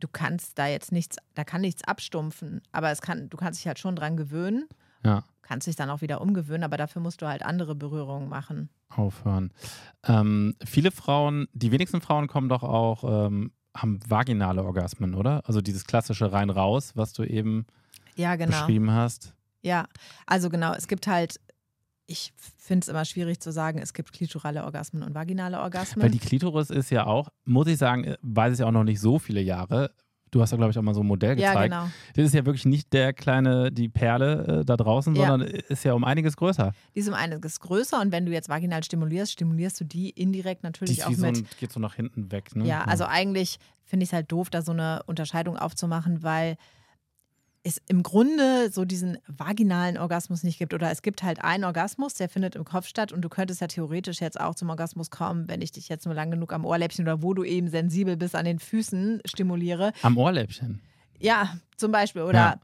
[0.00, 3.66] du kannst da jetzt nichts, da kann nichts abstumpfen, aber es kann, du kannst dich
[3.66, 4.66] halt schon dran gewöhnen.
[5.04, 5.24] Ja.
[5.42, 8.68] Kannst dich dann auch wieder umgewöhnen, aber dafür musst du halt andere Berührungen machen.
[8.88, 9.52] Aufhören.
[10.04, 15.42] Ähm, viele Frauen, die wenigsten Frauen kommen doch auch, ähm, haben vaginale Orgasmen, oder?
[15.46, 17.66] Also dieses klassische rein-raus, was du eben
[18.16, 18.50] ja, genau.
[18.50, 19.34] beschrieben hast.
[19.62, 19.86] Ja,
[20.26, 21.38] also genau, es gibt halt
[22.06, 26.02] ich finde es immer schwierig zu sagen, es gibt klitorale Orgasmen und vaginale Orgasmen.
[26.02, 29.18] Weil die Klitoris ist ja auch, muss ich sagen, weiß ich auch noch nicht so
[29.18, 29.90] viele Jahre,
[30.36, 31.72] Du hast ja, glaube ich, auch mal so ein Modell gezeigt.
[31.72, 31.92] Ja, genau.
[32.14, 35.28] Das ist ja wirklich nicht der kleine, die Perle äh, da draußen, ja.
[35.28, 36.72] sondern ist ja um einiges größer.
[36.94, 40.62] Die ist um einiges größer und wenn du jetzt vaginal stimulierst, stimulierst du die indirekt
[40.62, 41.18] natürlich die auch mit.
[41.18, 42.66] So ein, geht so nach hinten weg, ne?
[42.66, 46.58] Ja, also eigentlich finde ich es halt doof, da so eine Unterscheidung aufzumachen, weil
[47.66, 50.72] es im Grunde so diesen vaginalen Orgasmus nicht gibt.
[50.72, 53.66] Oder es gibt halt einen Orgasmus, der findet im Kopf statt und du könntest ja
[53.66, 57.04] theoretisch jetzt auch zum Orgasmus kommen, wenn ich dich jetzt nur lang genug am Ohrläppchen
[57.04, 59.92] oder wo du eben sensibel bist an den Füßen stimuliere.
[60.02, 60.80] Am Ohrläppchen?
[61.18, 62.22] Ja, zum Beispiel.
[62.22, 62.60] Oder ja.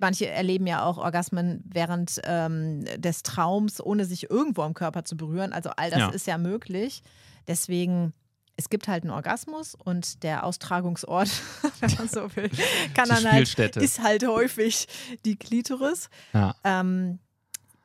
[0.00, 5.16] manche erleben ja auch Orgasmen während ähm, des Traums, ohne sich irgendwo am Körper zu
[5.16, 5.52] berühren.
[5.52, 6.08] Also all das ja.
[6.08, 7.04] ist ja möglich.
[7.46, 8.12] Deswegen
[8.56, 11.30] es gibt halt einen Orgasmus und der Austragungsort,
[11.80, 12.50] wenn man so will,
[12.94, 14.86] kann dann halt, ist halt häufig
[15.24, 16.10] die Klitoris.
[16.32, 16.54] Ja.
[16.64, 17.18] Ähm,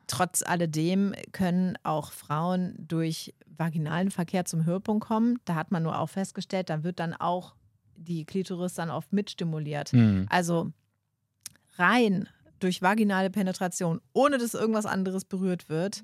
[0.06, 5.38] trotz alledem können auch Frauen durch vaginalen Verkehr zum Höhepunkt kommen.
[5.44, 7.54] Da hat man nur auch festgestellt, da wird dann auch
[7.96, 9.92] die Klitoris dann oft mitstimuliert.
[9.92, 10.26] Mhm.
[10.30, 10.72] Also
[11.76, 12.28] rein
[12.60, 16.02] durch vaginale Penetration, ohne dass irgendwas anderes berührt wird,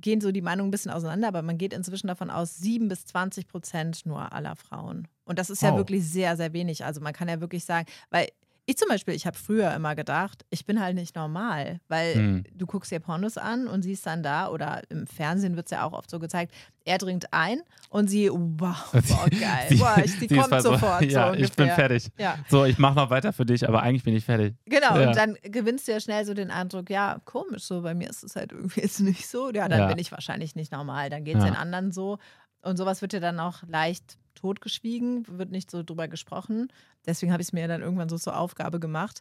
[0.00, 3.06] gehen so die Meinungen ein bisschen auseinander, aber man geht inzwischen davon aus, 7 bis
[3.06, 5.08] 20 Prozent nur aller Frauen.
[5.24, 5.76] Und das ist ja Oh.
[5.76, 6.84] wirklich sehr, sehr wenig.
[6.84, 8.28] Also man kann ja wirklich sagen, weil
[8.68, 12.44] ich zum Beispiel, ich habe früher immer gedacht, ich bin halt nicht normal, weil Hm.
[12.52, 15.84] du guckst dir Pornos an und siehst dann da, oder im Fernsehen wird es ja
[15.84, 16.52] auch oft so gezeigt,
[16.84, 21.02] er dringt ein und sie, wow, boah, geil, Sie- boah, ich, die kommt so, sofort.
[21.04, 22.08] Ja, so ich bin fertig.
[22.18, 24.54] Ja, So, ich mache noch weiter für dich, aber eigentlich bin ich fertig.
[24.66, 24.98] genau.
[24.98, 25.08] Ja.
[25.08, 28.24] Und dann gewinnst du ja schnell so den Eindruck, ja, komisch, so bei mir ist
[28.24, 29.50] es halt irgendwie jetzt nicht so.
[29.52, 29.86] Ja, dann Ja.
[29.86, 31.08] bin ich wahrscheinlich nicht normal.
[31.08, 32.18] Dann geht es den anderen so.
[32.62, 36.68] Und sowas wird ja dann auch leicht totgeschwiegen, wird nicht so drüber gesprochen.
[37.06, 39.20] Deswegen habe ich es mir dann irgendwann so zur Aufgabe gemacht.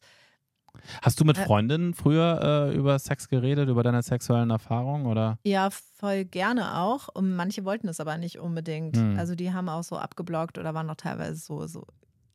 [1.01, 1.45] Hast du mit Äh.
[1.45, 5.39] Freundinnen früher äh, über Sex geredet, über deine sexuellen Erfahrungen oder?
[5.43, 7.07] Ja, voll gerne auch.
[7.13, 8.97] Und manche wollten es aber nicht unbedingt.
[8.97, 9.17] Hm.
[9.17, 11.85] Also die haben auch so abgeblockt oder waren noch teilweise so, so,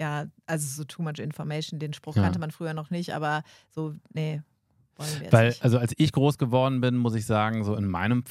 [0.00, 1.78] ja, also so too much information.
[1.78, 2.22] Den Spruch Ja.
[2.22, 4.40] kannte man früher noch nicht, aber so, nee,
[4.96, 5.62] wollen wir Weil, nicht.
[5.62, 8.24] also als ich groß geworden bin, muss ich sagen, so in meinem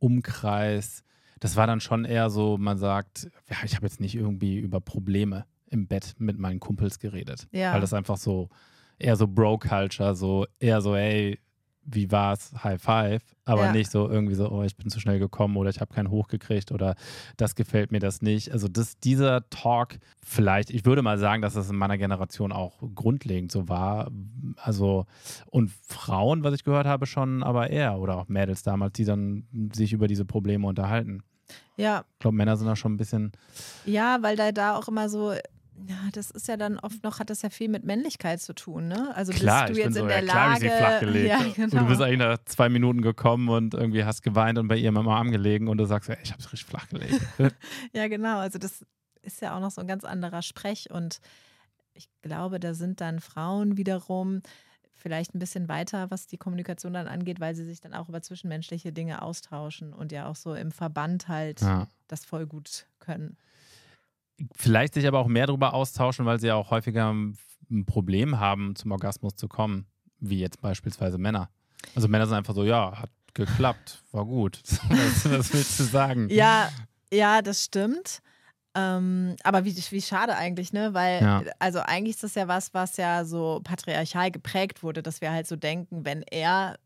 [0.00, 1.02] Freundesumkreis,
[1.44, 4.80] das war dann schon eher so, man sagt, ja, ich habe jetzt nicht irgendwie über
[4.80, 7.48] Probleme im Bett mit meinen Kumpels geredet.
[7.52, 7.74] Ja.
[7.74, 8.48] Weil das einfach so,
[8.98, 11.38] eher so Bro-Culture, so eher so, ey,
[11.82, 13.72] wie war's, High Five, aber Ja.
[13.72, 16.72] nicht so irgendwie so, oh, ich bin zu schnell gekommen oder ich habe keinen hochgekriegt
[16.72, 16.94] oder
[17.36, 18.50] das gefällt mir das nicht.
[18.50, 22.80] Also das, dieser Talk, vielleicht, ich würde mal sagen, dass das in meiner Generation auch
[22.94, 24.10] grundlegend so war.
[24.56, 25.04] Also
[25.50, 29.46] und Frauen, was ich gehört habe, schon aber eher oder auch Mädels damals, die dann
[29.74, 31.22] sich über diese Probleme unterhalten.
[31.76, 33.32] Ja, Ich glaube, Männer sind da schon ein bisschen,
[33.84, 37.30] Ja, weil da, da auch immer so, ja, das ist ja dann oft noch, hat
[37.30, 39.12] das ja viel mit Männlichkeit zu tun, ne?
[39.16, 40.60] Also klar, bist du jetzt so, in ja der klar, Lage.
[40.60, 41.28] sie flachgelegt.
[41.28, 41.82] Ja, Und genau.
[41.82, 44.96] du bist eigentlich nach zwei Minuten gekommen und irgendwie hast geweint und bei ihr im
[45.08, 47.20] Arm gelegen und du sagst, ey, ich hab's richtig flach gelegt.
[47.92, 48.38] ja, genau.
[48.38, 48.86] Also das
[49.22, 51.18] ist ja auch noch so ein ganz anderer Sprech und
[51.92, 54.42] ich glaube, da sind dann Frauen wiederum
[55.04, 58.22] vielleicht ein bisschen weiter, was die Kommunikation dann angeht, weil sie sich dann auch über
[58.22, 61.88] zwischenmenschliche Dinge austauschen und ja auch so im Verband halt ja.
[62.08, 63.36] das voll gut können.
[64.56, 68.76] Vielleicht sich aber auch mehr darüber austauschen, weil sie ja auch häufiger ein Problem haben,
[68.76, 69.84] zum Orgasmus zu kommen,
[70.20, 71.50] wie jetzt beispielsweise Männer.
[71.94, 74.62] Also Männer sind einfach so, ja, hat geklappt, war gut.
[74.88, 76.30] was, was willst du sagen?
[76.30, 76.70] Ja,
[77.12, 78.22] ja, das stimmt.
[78.74, 80.94] Ähm, aber wie, wie schade eigentlich, ne?
[80.94, 81.42] Weil, Ja.
[81.58, 85.46] also eigentlich ist das ja was, was ja so patriarchal geprägt wurde, dass wir halt
[85.46, 86.76] so denken, wenn er,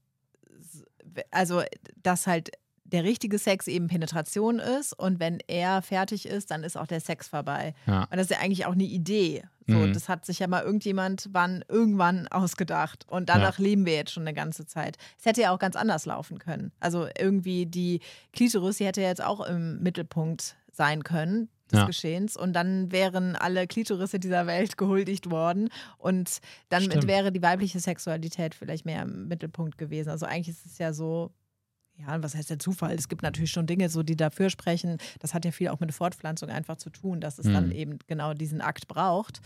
[1.31, 1.62] also
[2.03, 2.51] dass halt
[2.85, 7.01] der richtige Sex eben Penetration ist und wenn er fertig ist, dann ist auch der
[7.01, 7.74] Sex vorbei.
[7.87, 8.05] Ja.
[8.05, 9.42] Und das ist ja eigentlich auch eine Idee.
[9.66, 9.92] So, Mhm.
[9.92, 13.05] Das hat sich ja mal irgendjemand wann irgendwann ausgedacht.
[13.07, 14.96] Und danach leben wir jetzt schon eine ganze Zeit.
[15.18, 16.72] Es hätte ja auch ganz anders laufen können.
[16.81, 18.01] Also irgendwie die
[18.33, 21.87] Klitoris, die hätte ja jetzt auch im Mittelpunkt sein können des Ja.
[21.87, 22.37] Geschehens.
[22.37, 25.68] Und dann wären alle Klitorisse dieser Welt gehuldigt worden.
[25.98, 30.11] Und dann wäre die weibliche Sexualität vielleicht mehr im Mittelpunkt gewesen.
[30.11, 31.31] Also eigentlich ist es ja so,
[31.96, 32.94] ja, was heißt der Zufall?
[32.94, 34.98] Es gibt natürlich schon Dinge, so die dafür sprechen.
[35.18, 37.72] Das hat ja viel auch mit Fortpflanzung einfach zu tun, dass es dann Mhm.
[37.72, 39.40] eben genau diesen Akt braucht.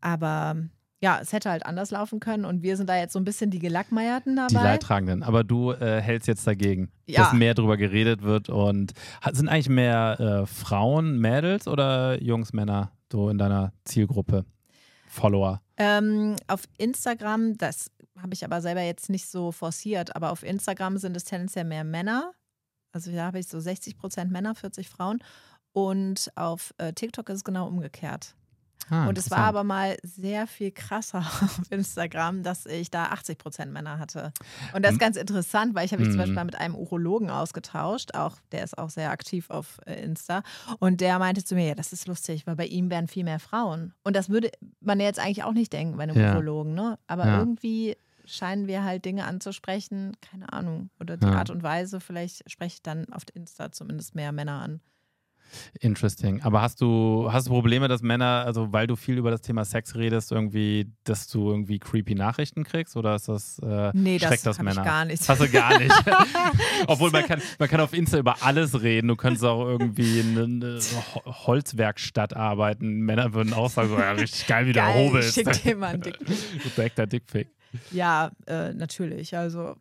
[0.00, 0.56] Aber
[1.02, 3.50] ja, es hätte halt anders laufen können und wir sind da jetzt so ein bisschen
[3.50, 4.48] die Gelackmeierten dabei.
[4.48, 5.22] Die Leidtragenden.
[5.22, 7.22] Aber du äh, hältst jetzt dagegen, Ja.
[7.24, 8.48] dass mehr drüber geredet wird.
[8.50, 8.92] Und
[9.32, 14.44] sind eigentlich mehr äh, Frauen, Mädels oder Jungs, Männer so in deiner Zielgruppe?
[15.08, 15.60] Follower.
[15.76, 20.98] Ähm, auf Instagram, das habe ich aber selber jetzt nicht so forciert, aber auf Instagram
[20.98, 22.32] sind es tendenziell mehr Männer.
[22.92, 25.18] Also da habe ich so 60 Prozent Männer, 40 Frauen.
[25.72, 28.34] Und auf äh, TikTok ist es genau umgekehrt.
[28.88, 33.38] Ah, Und es war aber mal sehr viel krasser auf Instagram, dass ich da 80
[33.38, 34.32] Prozent Männer hatte.
[34.74, 35.00] Und das ist Mhm.
[35.00, 36.22] ganz interessant, weil ich habe mich zum Mhm.
[36.22, 40.42] Beispiel mal mit einem Urologen ausgetauscht, auch der ist auch sehr aktiv auf äh, Insta.
[40.78, 43.38] Und der meinte zu mir, ja, das ist lustig, weil bei ihm wären viel mehr
[43.38, 43.94] Frauen.
[44.02, 46.32] Und das würde man ja jetzt eigentlich auch nicht denken bei einem Ja.
[46.34, 46.98] Urologen, ne?
[47.06, 47.38] Aber Ja.
[47.38, 50.90] irgendwie scheinen wir halt Dinge anzusprechen, keine Ahnung.
[51.00, 51.32] Oder die Ja.
[51.34, 54.80] Art und Weise, vielleicht spreche ich dann auf Insta zumindest mehr Männer an.
[55.80, 56.42] Interesting.
[56.42, 59.64] Aber hast du, hast du Probleme, dass Männer, also weil du viel über das Thema
[59.64, 62.96] Sex redest, irgendwie, dass du irgendwie creepy Nachrichten kriegst?
[62.96, 64.82] Oder ist das, äh, Nee, das schreckt das ich Männer?
[64.82, 65.28] gar nicht.
[65.28, 65.94] Hast du gar nicht.
[66.86, 69.08] Obwohl man kann, man kann auf Insta über alles reden.
[69.08, 70.78] Du könntest auch irgendwie in einer
[71.14, 73.00] Ho- Holzwerkstatt arbeiten.
[73.00, 75.34] Männer würden auch sagen, so, ja, richtig geil, wie du Geil, hobelst.
[75.34, 76.36] schick dir mal einen Dickpick.
[76.76, 77.48] Direkter Dickpick.
[77.92, 79.36] Ja, äh, natürlich.
[79.36, 79.76] Also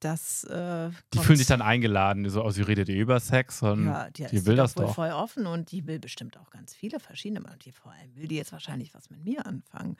[0.00, 0.44] das.
[0.44, 4.10] Äh, Die fühlen sich dann eingeladen, so, oh, sie redet ihr über Sex und Ja,
[4.10, 4.94] die, die will das wohl doch.
[4.94, 7.40] voll offen und die will bestimmt auch ganz viele verschiedene.
[7.40, 9.96] Und die vor allem will die jetzt wahrscheinlich was mit mir anfangen.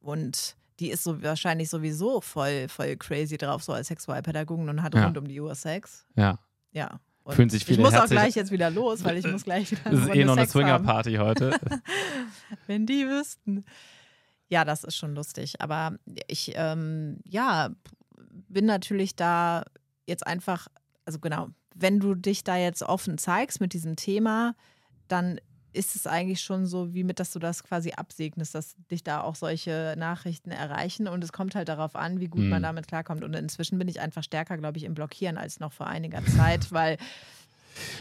[0.00, 4.94] Und die ist so wahrscheinlich sowieso voll, voll crazy drauf, so als Sexualpädagogin und hat
[4.94, 5.04] Ja.
[5.04, 6.06] rund um die Uhr Sex.
[6.16, 6.38] ja.
[6.72, 7.00] Ja.
[7.24, 9.70] Und Fühlen sich ich viele muss auch gleich jetzt wieder los, weil ich muss gleich
[9.70, 10.48] wieder Das ist eh noch eine.
[10.48, 11.56] Swinger-Party heute.
[12.66, 13.64] Wenn die wüssten.
[14.48, 15.60] Ja, das ist schon lustig.
[15.60, 17.70] Aber ich, ähm, ja,
[18.32, 19.64] bin natürlich da
[20.06, 20.68] jetzt einfach,
[21.04, 24.54] also genau, wenn du dich da jetzt offen zeigst mit diesem Thema,
[25.08, 25.40] dann
[25.74, 29.22] ist es eigentlich schon so, wie mit, dass du das quasi absegnest, dass dich da
[29.22, 31.08] auch solche Nachrichten erreichen.
[31.08, 32.48] Und es kommt halt darauf an, wie gut Mhm.
[32.50, 33.24] man damit klarkommt.
[33.24, 36.70] Und inzwischen bin ich einfach stärker, glaube ich, im Blockieren als noch vor einiger Zeit,
[36.72, 36.98] weil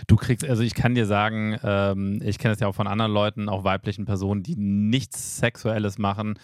[0.08, 3.14] Du kriegst, also ich kann dir sagen, ähm, ich kenne es ja auch von anderen
[3.14, 6.38] Leuten, auch weiblichen Personen, die nichts Sexuelles machen,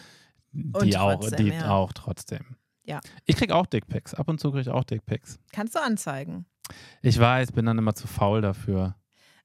[0.53, 1.69] die Und auch, trotzdem, die ja.
[1.69, 2.55] auch trotzdem.
[2.87, 2.99] Ja.
[3.25, 4.13] Ich krieg auch Dickpics.
[4.13, 5.39] Ab und zu krieg ich auch Dickpics.
[5.51, 6.45] kannst du anzeigen.
[7.01, 8.95] Ich weiß, bin dann immer zu faul dafür.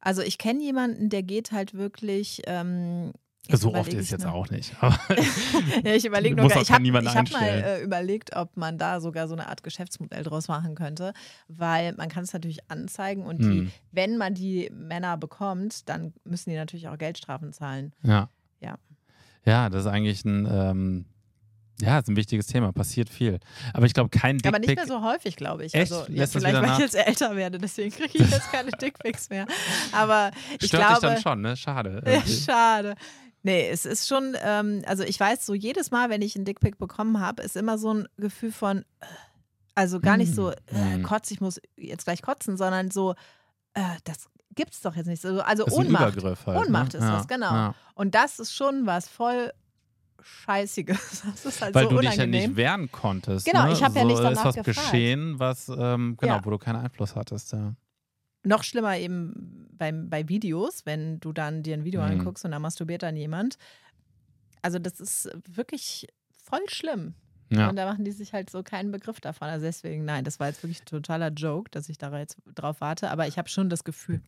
[0.00, 2.42] Also ich kenne jemanden, der geht halt wirklich.
[2.46, 3.12] Ähm,
[3.50, 4.34] so oft ist es jetzt noch.
[4.34, 4.72] auch nicht.
[5.84, 9.34] Ja, ich überlege nur, ich habe hab mal äh, überlegt, ob man da sogar so
[9.34, 11.12] eine Art Geschäftsmodell draus machen könnte,
[11.48, 13.72] weil man kann es natürlich anzeigen und die, Hm.
[13.90, 17.92] wenn man die Männer bekommt, dann müssen die natürlich auch Geldstrafen zahlen.
[18.02, 18.28] ja.
[18.60, 18.76] Ja.
[19.44, 21.04] Ja, das ist eigentlich ein, ähm,
[21.82, 22.72] ja, ist ein wichtiges Thema.
[22.72, 23.40] Passiert viel.
[23.74, 25.74] Aber ich glaube, kein Aber nicht mehr so häufig, glaube ich.
[25.74, 25.92] Echt?
[25.92, 29.46] Also, Lässt vielleicht, weil ich jetzt älter werde, deswegen kriege ich jetzt keine Dickpics mehr.
[29.92, 31.56] Aber ich Stört glaube, dich dann schon, ne?
[31.56, 32.02] Schade.
[32.06, 32.94] Ja, schade.
[33.42, 36.78] Nee, es ist schon, ähm, also ich weiß, so jedes Mal, wenn ich einen Dickpick
[36.78, 39.06] bekommen habe, ist immer so ein Gefühl von, äh,
[39.74, 41.02] also gar nicht so, äh, Mm.
[41.02, 43.14] kotz, ich muss jetzt gleich kotzen, sondern so,
[43.74, 45.22] äh, das gibt's doch jetzt nicht.
[45.22, 46.22] So, Also ein Ohnmacht.
[46.46, 46.46] Halt.
[46.66, 46.98] Ohnmacht ne?
[47.00, 47.16] ist ja.
[47.16, 47.52] das, genau.
[47.52, 47.74] Ja.
[47.94, 49.50] Und das ist schon was voll
[50.22, 51.22] Scheißiges.
[51.26, 52.48] Das ist halt Weil so du dich ja unangenehm.
[52.50, 53.46] nicht wehren konntest.
[53.46, 53.72] Genau, ne?
[53.72, 54.90] ich hab ja so nicht danach ist was gefragt.
[54.92, 56.44] geschehen, was, ähm, genau, Ja.
[56.44, 57.52] wo du keinen Einfluss hattest.
[57.52, 57.74] Ja.
[58.44, 62.08] Noch schlimmer eben beim, bei Videos, wenn du dann dir ein Video Mhm.
[62.20, 63.56] anguckst und da masturbiert dann jemand.
[64.62, 66.06] Also das ist wirklich
[66.44, 67.14] voll schlimm.
[67.50, 67.68] Ja.
[67.68, 69.48] Und da machen die sich halt so keinen Begriff davon.
[69.48, 72.80] Also deswegen, nein, das war jetzt wirklich ein totaler Joke, dass ich da jetzt drauf
[72.80, 73.10] warte.
[73.10, 74.22] Aber ich habe schon das Gefühl,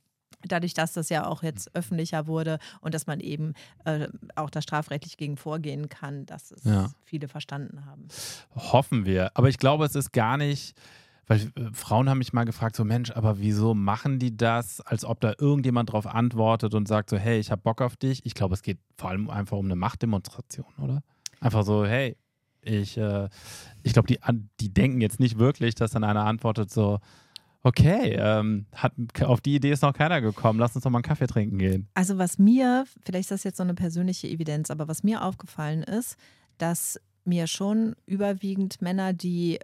[0.46, 3.54] dadurch, dass das ja auch jetzt öffentlicher wurde und dass man eben
[3.84, 6.90] äh, auch da strafrechtlich gegen vorgehen kann, dass es Ja.
[7.04, 8.08] viele verstanden haben.
[8.54, 9.30] Hoffen wir.
[9.34, 10.76] Aber ich glaube, es ist gar nicht,
[11.26, 15.04] weil äh, Frauen haben mich mal gefragt, so Mensch, aber wieso machen die das, als
[15.04, 18.24] ob da irgendjemand drauf antwortet und sagt so, hey, ich habe Bock auf dich.
[18.26, 21.02] Ich glaube, es geht vor allem einfach um eine Machtdemonstration, oder?
[21.40, 22.16] Einfach so, hey,
[22.62, 23.28] ich, äh,
[23.82, 24.18] ich glaube, die,
[24.60, 26.98] die denken jetzt nicht wirklich, dass dann einer antwortet so,
[27.64, 31.02] okay, ähm, hat, auf die Idee ist noch keiner gekommen, lass uns doch mal einen
[31.04, 31.88] Kaffee trinken gehen.
[31.94, 35.82] Also was mir, vielleicht ist das jetzt so eine persönliche Evidenz, aber was mir aufgefallen
[35.82, 36.16] ist,
[36.58, 39.58] dass mir schon überwiegend Männer, die,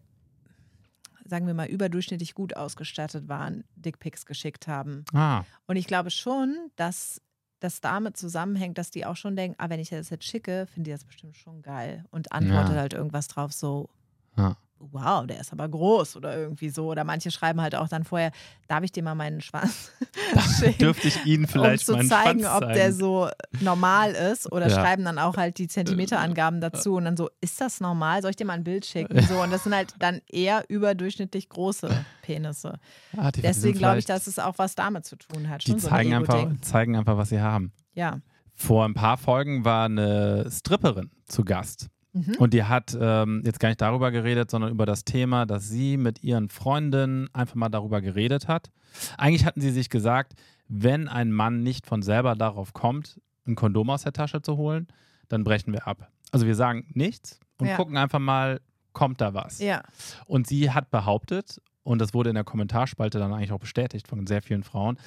[1.25, 5.05] sagen wir mal, überdurchschnittlich gut ausgestattet waren, Dickpics geschickt haben.
[5.13, 7.21] Ah, Und ich glaube schon, dass
[7.61, 10.89] das damit zusammenhängt, dass die auch schon denken, ah, wenn ich das jetzt schicke, finde
[10.89, 12.05] die das bestimmt schon geil.
[12.11, 12.81] Und antwortet Ja.
[12.81, 13.91] halt irgendwas drauf so,
[14.39, 14.57] Ja.
[14.81, 16.91] Wow, der ist aber groß oder irgendwie so.
[16.91, 18.33] Oder manche schreiben halt auch dann vorher,
[18.67, 19.93] darf ich dir mal meinen Schwanz
[20.59, 20.79] schicken?
[20.79, 22.95] dürfte ich Ihnen vielleicht um zu meinen zeigen, Schwanz ob der zeigen?
[22.97, 23.29] so
[23.61, 24.75] normal ist oder Ja.
[24.75, 28.23] schreiben dann auch halt die Zentimeterangaben dazu und dann so, ist das normal?
[28.23, 29.21] Soll ich dir mal ein Bild schicken?
[29.23, 31.89] So, und das sind halt dann eher überdurchschnittlich große
[32.23, 32.79] Penisse.
[33.17, 35.67] Ah, die- Deswegen glaube ich, dass es auch was damit zu tun hat.
[35.67, 37.73] Die Schon so ein zeigen einfach, zeigen einfach, was sie haben.
[37.95, 38.21] Ja.
[38.55, 41.89] Vor ein paar Folgen war eine Stripperin zu Gast.
[42.13, 42.35] Mhm.
[42.39, 45.97] Und die hat ähm, jetzt gar nicht darüber geredet, sondern über das Thema, dass sie
[45.97, 48.71] mit ihren Freundinnen einfach mal darüber geredet hat.
[49.17, 50.33] Eigentlich hatten sie sich gesagt,
[50.69, 54.89] wenn ein Mann nicht von selber darauf kommt, ein Kondom aus der Tasche zu holen,
[55.29, 56.11] dann brechen wir ab.
[56.33, 57.77] Also wir sagen nichts und Ja.
[57.77, 58.61] gucken einfach mal,
[58.93, 59.59] kommt da was.
[59.61, 59.83] Ja.
[60.27, 64.27] Und sie hat behauptet, und das wurde in der Kommentarspalte dann eigentlich auch bestätigt von
[64.27, 64.99] sehr vielen Frauen,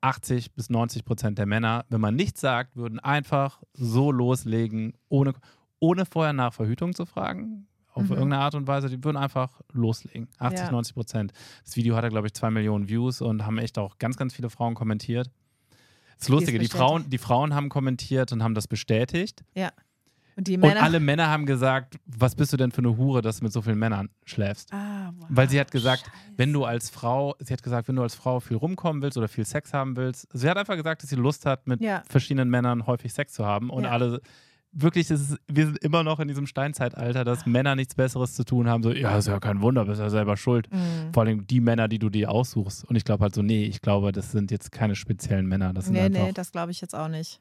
[0.00, 5.32] 80 bis 90 Prozent der Männer, wenn man nichts sagt, würden einfach so loslegen, ohne,
[5.82, 7.66] ohne vorher nach Verhütung zu fragen.
[7.92, 8.12] Auf Mhm.
[8.12, 10.28] irgendeine Art und Weise, die würden einfach loslegen.
[10.38, 10.70] 80, Ja.
[10.70, 11.32] 90 Prozent.
[11.64, 14.48] Das Video hatte, glaube ich, zwei Millionen Views und haben echt auch ganz, ganz viele
[14.48, 15.30] Frauen kommentiert.
[16.18, 16.68] Das Lustige, die.
[16.68, 19.42] Frauen, die Frauen haben kommentiert und haben das bestätigt.
[20.34, 20.82] Und die Und Männer.
[20.82, 23.60] alle Männer haben gesagt, was bist du denn für eine Hure, dass du mit so
[23.60, 24.72] vielen Männern schläfst?
[24.72, 26.32] ah, wow, Weil sie hat gesagt, Scheiße.
[26.38, 29.28] wenn du als Frau, sie hat gesagt, wenn du als Frau viel rumkommen willst oder
[29.28, 32.02] viel Sex haben willst, sie hat einfach gesagt, dass sie Lust hat, mit Ja.
[32.08, 33.90] verschiedenen Männern häufig Sex zu haben und Ja.
[33.90, 34.22] alle
[34.72, 38.68] wirklich, ist, wir sind immer noch in diesem Steinzeitalter, dass Männer nichts Besseres zu tun
[38.68, 40.68] haben, so, ja, ist ja kein Wunder, bist ja selber schuld.
[40.72, 41.12] Mhm.
[41.12, 42.84] Vor allem die Männer, die du dir aussuchst.
[42.84, 45.72] Und ich glaube halt so, nee, ich glaube, das sind jetzt keine speziellen Männer.
[45.72, 47.40] Das sind Nee, nee, das glaube ich jetzt auch nicht.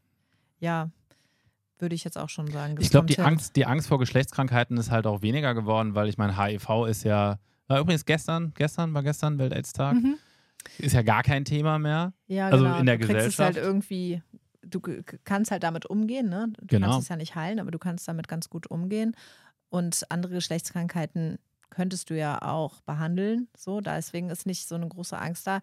[0.60, 0.90] Ja,
[1.80, 2.76] würde ich jetzt auch schon sagen.
[2.76, 3.26] Das ich glaube, die hin.
[3.26, 7.04] Angst, die Angst vor Geschlechtskrankheiten ist halt auch weniger geworden, weil ich meine, HIV ist
[7.04, 10.16] ja, war übrigens gestern, gestern, war gestern Welt-AIDS-Tag, Mhm.
[10.78, 12.14] ist ja gar kein Thema mehr.
[12.28, 12.78] Ja, Also genau.
[12.78, 13.58] in der du kriegst es halt Gesellschaft.
[13.58, 14.22] irgendwie,
[14.62, 14.80] du
[15.24, 16.52] kannst halt damit umgehen, ne?
[16.58, 16.88] Du Genau.
[16.92, 19.16] kannst es ja nicht heilen, aber du kannst damit ganz gut umgehen.
[19.70, 21.40] Und andere Geschlechtskrankheiten
[21.70, 23.48] könntest du ja auch behandeln.
[23.56, 25.62] So, deswegen ist nicht so eine große Angst da.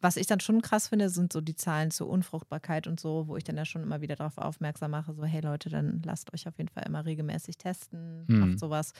[0.00, 3.36] Was ich dann schon krass finde, sind so die Zahlen zur Unfruchtbarkeit und so, wo
[3.36, 6.48] ich dann ja schon immer wieder darauf aufmerksam mache, so, hey Leute, dann lasst euch
[6.48, 8.38] auf jeden Fall immer regelmäßig testen, Mhm.
[8.40, 8.92] macht sowas.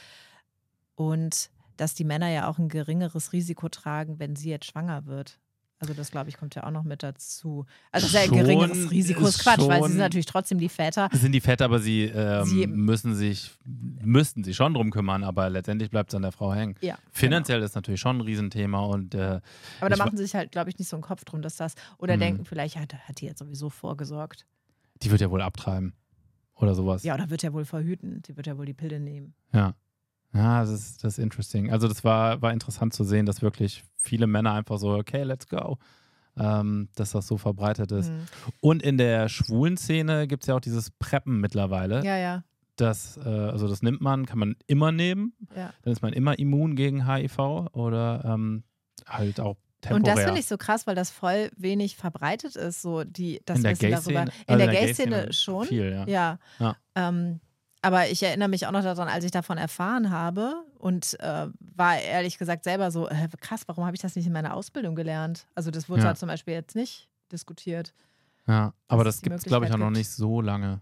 [0.94, 5.38] Und dass die Männer ja auch ein geringeres Risiko tragen, wenn sie jetzt schwanger wird.
[5.82, 7.64] Also das, glaube ich, kommt ja auch noch mit dazu.
[7.90, 11.08] Also sehr Schon, geringeres Risiko ist Quatsch, weil sie sind natürlich trotzdem die Väter.
[11.12, 15.48] sind die Väter, aber sie, ähm, Sie- müssen sich, müssten sich schon drum kümmern, aber
[15.48, 16.74] letztendlich bleibt es an der Frau hängen.
[16.82, 19.40] Ja, Finanziell ist natürlich schon ein Riesenthema und äh,
[19.80, 21.74] Aber da machen sie sich halt, glaube ich, nicht so einen Kopf drum, dass das.
[21.96, 22.20] Oder Mhm.
[22.20, 24.44] denken vielleicht, ja, da hat die jetzt sowieso vorgesorgt.
[25.02, 25.94] die wird ja wohl abtreiben
[26.56, 27.04] oder sowas.
[27.04, 28.20] Ja, oder wird ja wohl verhüten.
[28.26, 29.32] Sie wird ja wohl die Pille nehmen.
[29.54, 29.72] Ja.
[30.32, 31.72] Ja, das ist, das ist interesting.
[31.72, 35.48] Also das war, war interessant zu sehen, dass wirklich viele Männer einfach so, okay, let's
[35.48, 35.78] go,
[36.38, 38.10] ähm, dass das so verbreitet ist.
[38.10, 38.26] Mhm.
[38.60, 42.04] Und in der schwulen Szene gibt es ja auch dieses Preppen mittlerweile.
[42.04, 42.44] Ja, ja,
[42.76, 45.34] Das, äh, also das nimmt man, kann man immer nehmen.
[45.56, 45.72] ja.
[45.82, 47.38] Dann ist man immer immun gegen HIV
[47.72, 48.62] oder ähm,
[49.06, 49.96] halt auch temporär.
[49.96, 53.58] Und das finde ich so krass, weil das voll wenig verbreitet ist, so die, das
[53.58, 54.22] in Wissen darüber.
[54.22, 55.66] In also der Gay-Szene schon.
[55.66, 56.06] Viel, ja.
[56.06, 56.38] Ja.
[56.58, 56.76] Ja.
[56.94, 57.40] Ähm,
[57.82, 61.98] aber ich erinnere mich auch noch daran, als ich davon erfahren habe und äh, war
[61.98, 65.46] ehrlich gesagt selber so, äh, krass, warum habe ich das nicht in meiner Ausbildung gelernt?
[65.54, 66.08] Also das wurde Ja.
[66.10, 67.94] da zum Beispiel jetzt nicht diskutiert.
[68.46, 68.72] ja.
[68.88, 70.80] Aber das gibt es, glaube ich, auch noch nicht so lange.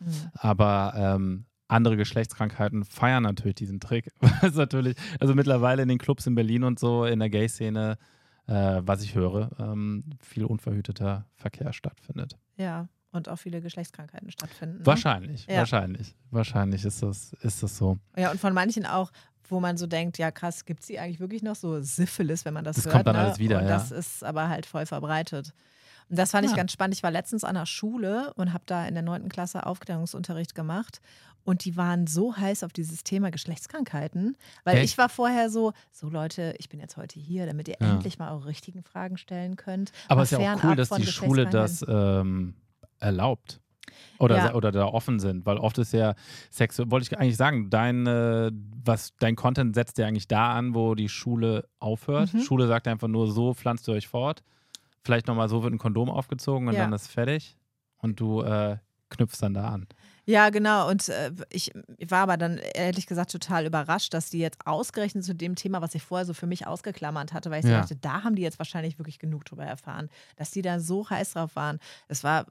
[0.00, 0.30] Mhm.
[0.34, 4.10] Aber ähm, andere Geschlechtskrankheiten feiern natürlich diesen Trick.
[4.42, 7.98] Was natürlich, also mittlerweile in den Clubs in Berlin und so, in der Gay-Szene,
[8.46, 12.38] äh, was ich höre, ähm, viel unverhüteter Verkehr stattfindet.
[12.56, 14.78] Ja, und auch viele Geschlechtskrankheiten stattfinden.
[14.78, 14.86] ne?
[14.86, 15.58] Wahrscheinlich, Ja.
[15.58, 16.14] wahrscheinlich.
[16.30, 17.98] Wahrscheinlich ist das, ist das so.
[18.16, 19.10] Ja, und von manchen auch,
[19.48, 22.52] wo man so denkt, ja krass, gibt es die eigentlich wirklich noch so Syphilis, wenn
[22.54, 22.94] man das, Das hört?
[22.96, 23.22] kommt dann ne?
[23.22, 23.70] alles wieder, und ja.
[23.70, 25.54] das ist aber halt voll verbreitet.
[26.10, 26.56] Und das fand ich Ja.
[26.56, 26.94] ganz spannend.
[26.94, 29.28] Ich war letztens an der Schule und habe da in der 9.
[29.28, 31.00] Klasse Aufklärungsunterricht gemacht.
[31.44, 34.84] Und die waren so heiß auf dieses Thema Geschlechtskrankheiten, weil Echt?
[34.92, 37.92] ich war vorher so, so Leute, ich bin jetzt heute hier, damit ihr Ja.
[37.92, 39.92] endlich mal eure richtigen Fragen stellen könnt.
[40.08, 42.54] Aber es ist ja auch cool, dass von die Schule das ähm,
[43.00, 43.60] erlaubt.
[44.18, 44.54] Oder, Ja.
[44.54, 46.14] oder da offen sind, weil oft ist ja
[46.50, 48.50] Sex, wollte ich eigentlich sagen, dein, äh,
[48.84, 52.34] was, dein Content setzt ja eigentlich da an, wo die Schule aufhört.
[52.34, 52.40] Mhm.
[52.40, 54.42] Schule sagt einfach nur, so pflanzt ihr euch fort.
[55.04, 56.80] Vielleicht nochmal so wird ein Kondom aufgezogen und Ja.
[56.82, 57.56] dann ist fertig.
[57.98, 58.76] Und du äh,
[59.08, 59.86] knüpfst dann da an.
[60.26, 60.90] Ja, genau.
[60.90, 61.72] Und äh, ich
[62.08, 65.94] war aber dann ehrlich gesagt total überrascht, dass die jetzt ausgerechnet zu dem Thema, was
[65.94, 67.80] ich vorher so für mich ausgeklammert hatte, weil ich Ja.
[67.80, 71.32] dachte, da haben die jetzt wahrscheinlich wirklich genug drüber erfahren, dass die da so heiß
[71.32, 71.78] drauf waren.
[72.08, 72.44] Es war.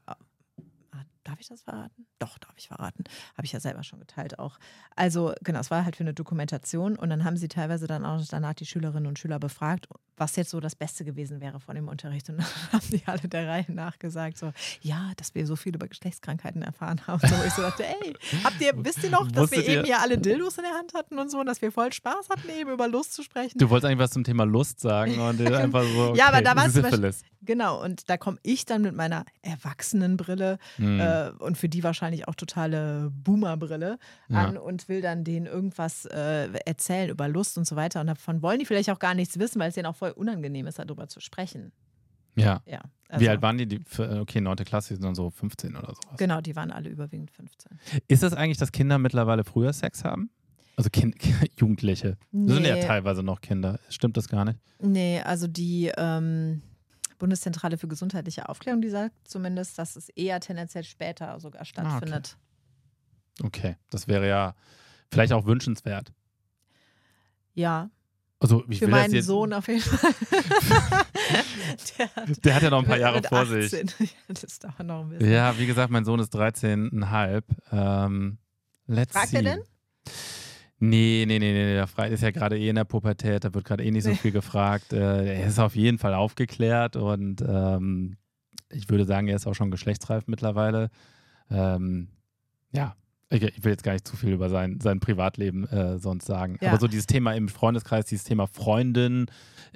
[0.94, 2.06] Ah, Darf ich das verraten?
[2.20, 3.04] Doch, darf ich verraten.
[3.36, 4.58] Habe ich ja selber schon geteilt auch.
[4.96, 8.22] Also, genau, es war halt für eine Dokumentation und dann haben sie teilweise dann auch
[8.30, 11.90] danach die Schülerinnen und Schüler befragt, was jetzt so das Beste gewesen wäre von dem
[11.90, 12.30] Unterricht.
[12.30, 12.38] Und
[12.72, 15.88] dann haben die alle der Reihe nach gesagt, so, ja, dass wir so viel über
[15.90, 17.20] Geschlechtskrankheiten erfahren haben.
[17.28, 18.14] So, ich so dachte, ey,
[18.46, 20.74] habt ihr, wisst ihr noch, dass wir Wusstet ihr- eben hier alle Dildos in der
[20.76, 23.58] Hand hatten und so und dass wir voll Spaß hatten, eben über Lust zu sprechen?
[23.60, 26.10] Du wolltest eigentlich was zum Thema Lust sagen und einfach so.
[26.12, 27.24] Okay, Ja, aber da zum Syphilis.
[27.42, 31.00] Genau, und da komme ich dann mit meiner Erwachsenenbrille Hm.
[31.00, 33.98] äh, und für die wahrscheinlich auch totale Boomerbrille
[34.30, 34.46] Ja.
[34.46, 38.02] an und will dann denen irgendwas äh, erzählen über Lust und so weiter.
[38.02, 40.68] Und davon wollen die vielleicht auch gar nichts wissen, weil es denen auch voll unangenehm
[40.68, 41.72] ist, darüber zu sprechen.
[42.36, 42.62] Ja.
[42.66, 42.82] Ja.
[43.10, 43.66] Wie also- alt waren die?
[43.68, 44.58] die für, okay, 9.
[44.58, 46.18] Klasse, die sind dann so 15 oder sowas.
[46.18, 47.80] Genau, die waren alle überwiegend 15.
[48.08, 50.30] Ist es eigentlich, dass Kinder mittlerweile früher Sex haben?
[50.76, 51.16] Also kind,
[51.60, 52.18] Jugendliche.
[52.32, 52.82] Das sind ja Nee.
[52.86, 53.80] teilweise noch Kinder.
[53.90, 54.60] Stimmt das gar nicht?
[54.80, 56.62] Nee, also die ähm,
[57.18, 62.38] Bundeszentrale für gesundheitliche Aufklärung, die sagt zumindest, dass es eher tendenziell später sogar stattfindet.
[63.44, 64.56] Okay, das wäre ja
[65.12, 66.12] vielleicht auch wünschenswert.
[67.54, 67.90] Ja,
[68.40, 70.14] Also ich für will meinen jetzt, Sohn auf jeden Fall.
[71.98, 73.88] der, hat, Der hat ja noch ein paar Jahre vor 18.
[73.88, 74.16] sich.
[74.28, 75.32] Das dauert noch ein bisschen.
[75.32, 77.44] Ja, wie gesagt, mein Sohn ist 13,5.
[77.72, 78.38] Ähm,
[78.86, 79.38] let's Fragt see.
[79.38, 79.62] er denn?
[80.80, 83.66] Nee, nee, nee, nee, der Frei ist ja gerade eh in der Pubertät, da wird
[83.66, 84.94] gerade eh nicht so viel gefragt.
[84.94, 88.18] Äh, er ist auf jeden Fall aufgeklärt und ähm,
[88.70, 90.90] ich würde sagen, er ist auch schon geschlechtsreif mittlerweile.
[91.50, 92.10] Ähm,
[92.72, 92.96] ja,
[93.30, 96.58] ich, ich will jetzt gar nicht zu viel über sein, sein Privatleben äh, sonst sagen.
[96.62, 96.70] Ja.
[96.70, 99.26] Aber so dieses Thema im Freundeskreis, dieses Thema Freundin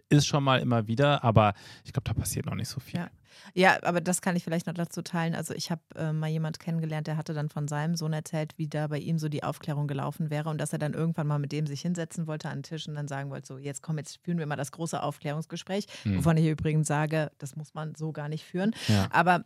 [0.09, 2.99] ist schon mal immer wieder, aber ich glaube, da passiert noch nicht so viel.
[2.99, 3.09] Ja.
[3.53, 5.35] Ja, aber das kann ich vielleicht noch dazu teilen.
[5.35, 8.67] Also ich habe äh, mal jemand kennengelernt, der hatte dann von seinem Sohn erzählt, wie
[8.67, 11.51] da bei ihm so die Aufklärung gelaufen wäre und dass er dann irgendwann mal mit
[11.51, 14.19] dem sich hinsetzen wollte an den Tisch und dann sagen wollte, so jetzt komm, jetzt
[14.23, 16.17] führen wir mal das große Aufklärungsgespräch, Hm.
[16.17, 18.75] wovon ich übrigens sage, das muss man so gar nicht führen.
[18.87, 19.07] Ja.
[19.11, 19.45] Aber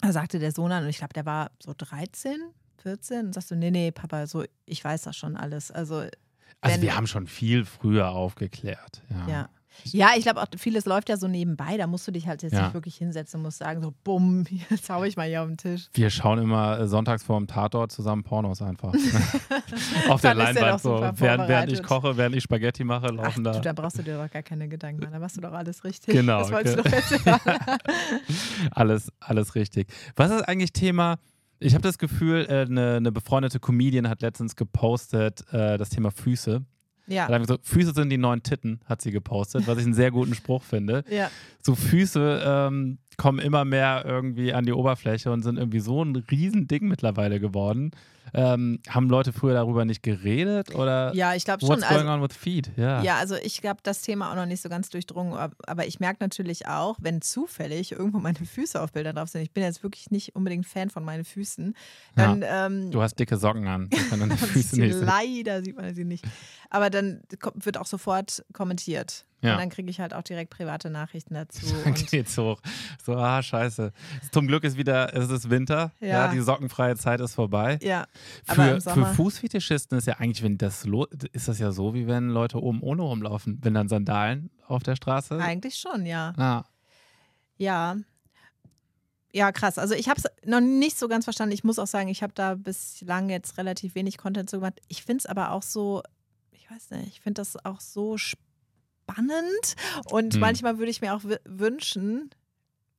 [0.00, 2.36] da sagte der Sohn dann, und ich glaube, der war so 13,
[2.82, 5.70] 14 und sagst du, nee, nee, Papa, so ich weiß das schon alles.
[5.70, 6.04] Also
[6.60, 9.02] Also wir haben schon viel früher aufgeklärt.
[9.10, 9.28] Ja.
[9.28, 9.48] ja.
[9.84, 11.76] Ja, ich glaube auch, vieles läuft ja so nebenbei.
[11.76, 12.64] Da musst du dich halt jetzt Ja.
[12.64, 15.56] nicht wirklich hinsetzen und musst sagen, so, bumm, jetzt hau ich mal hier auf den
[15.56, 15.88] Tisch.
[15.94, 18.92] Wir schauen immer äh, sonntags vor dem Tatort zusammen Pornos einfach.
[20.08, 21.00] Auf der Leinwand doch so.
[21.20, 23.60] Während, während ich koche, während ich Spaghetti mache, Ach, laufen du, da.
[23.60, 25.12] da brauchst du dir doch gar keine Gedanken machen.
[25.12, 26.14] Da machst du doch alles richtig.
[26.14, 26.90] Genau, Das wolltest du okay.
[26.90, 27.40] doch jetzt sagen.
[28.72, 29.88] Alles, alles richtig.
[30.16, 31.16] Was ist eigentlich Thema?
[31.60, 36.10] Ich habe das Gefühl, äh, eine, eine befreundete Comedian hat letztens gepostet äh, das Thema
[36.10, 36.62] Füße.
[37.08, 37.28] Ja.
[37.28, 40.34] Hat so, Füße sind die neuen Titten, hat sie gepostet, was ich einen sehr guten
[40.34, 41.04] Spruch finde.
[41.10, 41.30] Ja.
[41.62, 46.16] So Füße ähm, kommen immer mehr irgendwie an die Oberfläche und sind irgendwie so ein
[46.16, 47.90] Riesending mittlerweile geworden.
[48.34, 51.70] Ähm, haben Leute früher darüber nicht geredet oder ja, ich glaube schon.
[51.70, 52.70] what's Also, going on with feet?
[52.76, 53.02] Ja.
[53.02, 55.98] Ja, also ich habe das Thema auch noch nicht so ganz durchdrungen, ab- aber ich
[55.98, 59.82] merke natürlich auch, wenn zufällig irgendwo meine Füße auf Bildern drauf sind, ich bin jetzt
[59.82, 61.74] wirklich nicht unbedingt Fan von meinen Füßen,
[62.16, 63.88] dann ähm, Du hast dicke Socken an.
[64.72, 66.26] Leider sieht man sie nicht.
[66.70, 67.22] Aber dann
[67.54, 69.24] wird auch sofort kommentiert.
[69.40, 69.52] Ja.
[69.52, 71.64] Und dann kriege ich halt auch direkt private Nachrichten dazu.
[71.84, 72.60] Dann geht's hoch.
[73.04, 73.92] So, ah, scheiße.
[74.32, 75.92] Zum Glück ist wieder, es ist Winter.
[76.00, 76.08] Ja.
[76.08, 76.28] Ja.
[76.28, 77.78] die sockenfreie Zeit ist vorbei.
[77.82, 78.06] ja,
[78.44, 79.06] Für, für.
[79.06, 80.84] Fußfetischisten ist ja eigentlich, wenn das
[81.32, 84.96] ist das ja so, wie wenn Leute oben ohne rumlaufen, wenn dann Sandalen auf der
[84.96, 85.38] Straße.
[85.38, 86.32] Eigentlich schon, ja.
[86.36, 86.64] Ah,
[87.56, 87.96] Ja.
[89.30, 89.78] Ja, krass.
[89.78, 91.52] Also ich habe es noch nicht so ganz verstanden.
[91.52, 94.80] Ich muss auch sagen, ich habe da bislang jetzt relativ wenig Content zu gemacht.
[94.88, 96.02] Ich finde es aber auch so,
[96.50, 98.47] ich weiß nicht, ich finde das auch so spannend.
[100.10, 100.40] Und Hm.
[100.40, 102.30] manchmal würde ich mir auch wünschen,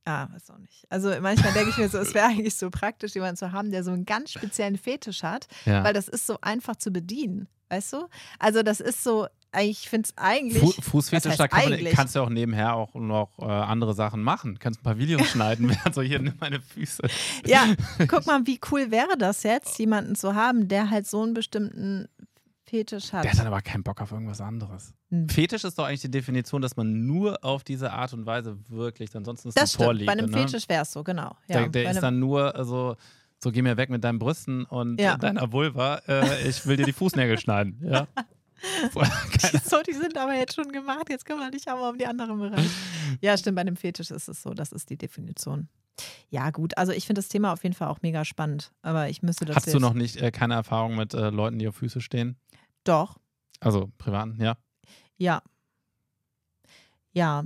[0.06, 0.86] ja, weiß auch nicht.
[0.88, 3.84] Also manchmal denke ich mir so, es wäre eigentlich so praktisch, jemanden zu haben, der
[3.84, 5.84] so einen ganz speziellen Fetisch hat, ja.
[5.84, 7.48] weil das ist so einfach zu bedienen.
[7.68, 8.08] Weißt du?
[8.40, 9.28] Also das ist so,
[9.60, 10.60] ich finde es eigentlich.
[10.60, 14.58] Fu Fußfetisch, da kann man, kannst du auch nebenher auch noch äh, andere Sachen machen.
[14.58, 17.02] Kannst ein paar Videos schneiden, während so hier nimm meine Füße.
[17.46, 17.66] Ja,
[18.08, 22.08] guck mal, wie cool wäre das jetzt, jemanden zu haben, der halt so einen bestimmten
[22.70, 23.24] Fetisch hat.
[23.24, 24.94] Der hat dann aber keinen Bock auf irgendwas anderes.
[25.10, 25.28] Hm.
[25.28, 29.14] Fetisch ist doch eigentlich die Definition, dass man nur auf diese Art und Weise wirklich,
[29.16, 29.74] ansonsten ist Das.
[29.74, 30.06] Vorliebe.
[30.06, 30.38] Bei einem ne?
[30.38, 31.36] Fetisch wäre es so, genau.
[31.48, 32.96] Ja, Der, der ist dann nur also,
[33.42, 35.16] so geh mir weg mit deinen Brüsten und Ja.
[35.16, 35.96] deiner Vulva.
[36.06, 37.80] Äh, ich will dir die Fußnägel schneiden.
[37.82, 38.06] Ja.
[39.64, 42.38] So, die sind aber jetzt schon gemacht, jetzt können wir nicht mal um die anderen
[42.38, 42.68] Bereiche.
[43.22, 45.68] Ja, stimmt, bei einem Fetisch ist es so, das ist die Definition.
[46.28, 49.22] Ja, gut, also ich finde das Thema auf jeden Fall auch mega spannend, aber ich
[49.22, 52.00] müsste das Hast du noch nicht äh, keine Erfahrung mit äh, Leuten, die auf Füße
[52.00, 52.36] stehen?
[52.84, 53.16] Doch,
[53.60, 54.56] Also privaten, ja.
[55.16, 55.42] ja.
[57.12, 57.44] Ja.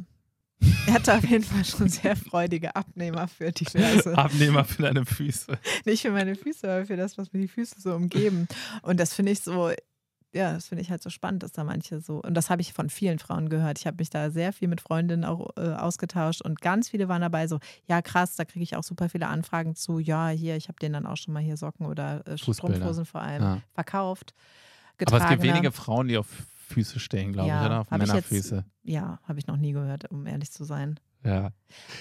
[0.86, 5.58] Er hatte auf jeden Fall schon sehr freudige Abnehmer für diverse Abnehmer für deine Füße.
[5.86, 8.46] Nicht für meine Füße, aber für das, was mir die Füße so umgeben.
[8.82, 9.70] Und das finde ich so,
[10.34, 12.72] ja, das finde ich halt so spannend, dass da manche so, und das habe ich
[12.74, 13.78] von vielen Frauen gehört.
[13.78, 17.22] Ich habe mich da sehr viel mit Freundinnen auch äh, ausgetauscht und ganz viele waren
[17.22, 20.68] dabei so, ja krass, da kriege ich auch super viele Anfragen zu, ja, hier, ich
[20.68, 22.36] habe denen dann auch schon mal hier Socken oder äh.
[22.36, 23.62] Strumpfhosen vor allem Ja.
[23.72, 24.34] verkauft.
[25.06, 26.26] Aber es gibt wenige Frauen, die auf
[26.68, 27.80] Füße stehen, glaube Ja, ich, oder?
[27.80, 28.64] Auf ich jetzt- Männerfüße.
[28.82, 30.98] Ja, habe ich noch nie gehört, um ehrlich zu sein.
[31.22, 31.52] Ja.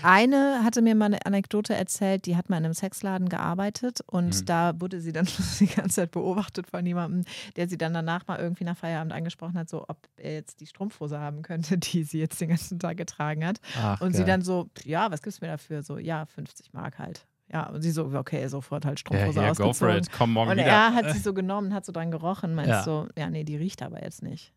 [0.02, 4.42] Eine hatte mir mal eine Anekdote erzählt, die hat mal in einem Sexladen gearbeitet und
[4.42, 4.46] Mhm.
[4.46, 5.26] da wurde sie dann
[5.60, 7.24] die ganze Zeit beobachtet von jemandem,
[7.56, 10.66] der sie dann danach mal irgendwie nach Feierabend angesprochen hat, so ob er jetzt die
[10.68, 13.60] Strumpfhose haben könnte, die sie jetzt den ganzen Tag getragen hat.
[13.78, 14.28] Ach, Und sie geil.
[14.28, 15.84] dann so, ja, was gibt's mir dafür?
[15.84, 17.26] So, ja, 50 Mark halt.
[17.52, 19.98] Ja, und sie so, okay, sofort halt ja, Strumpfhose hier, go for ausgezogen.
[19.98, 20.12] it.
[20.12, 20.68] Komm morgen Und wieder.
[20.68, 22.84] er hat sie so genommen, hat so dran gerochen, meinst Ja.
[22.84, 24.54] so, ja, nee, die riecht aber jetzt nicht.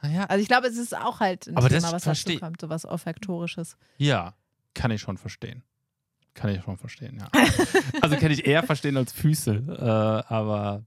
[0.00, 0.24] Ah, ja.
[0.24, 2.68] Also ich glaube, es ist auch halt ein Aber Thema, das was dazu kommt, so
[2.68, 3.76] was Olfaktorisches.
[3.98, 4.34] ja,
[4.74, 5.62] kann ich schon verstehen.
[6.34, 7.28] Kann ich schon verstehen, ja.
[8.02, 9.54] also kann ich eher verstehen als Füße,
[10.28, 10.82] äh, aber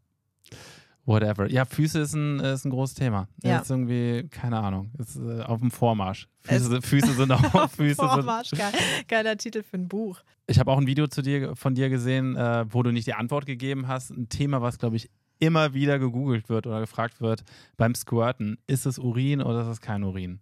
[1.07, 1.49] whatever.
[1.49, 3.27] Ja, Füße ist ein, ist ein großes Thema.
[3.41, 3.59] Ja.
[3.59, 6.27] Ist irgendwie, keine Ahnung, ist äh, auf dem Vormarsch.
[6.43, 7.95] Füße, Füße sind auch Füße.
[7.95, 8.73] Vormarsch, Sind, geil,
[9.07, 10.19] geiler Titel für ein Buch.
[10.45, 13.13] ich habe auch ein Video zu dir, von dir gesehen, äh, wo du nicht die
[13.15, 14.11] Antwort gegeben hast.
[14.11, 17.43] Ein Thema, was, glaube ich, immer wieder gegoogelt wird oder gefragt wird
[17.77, 18.57] beim Squirten.
[18.67, 20.39] Ist es Urin oder ist es kein Urin?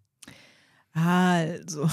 [0.93, 1.89] Also,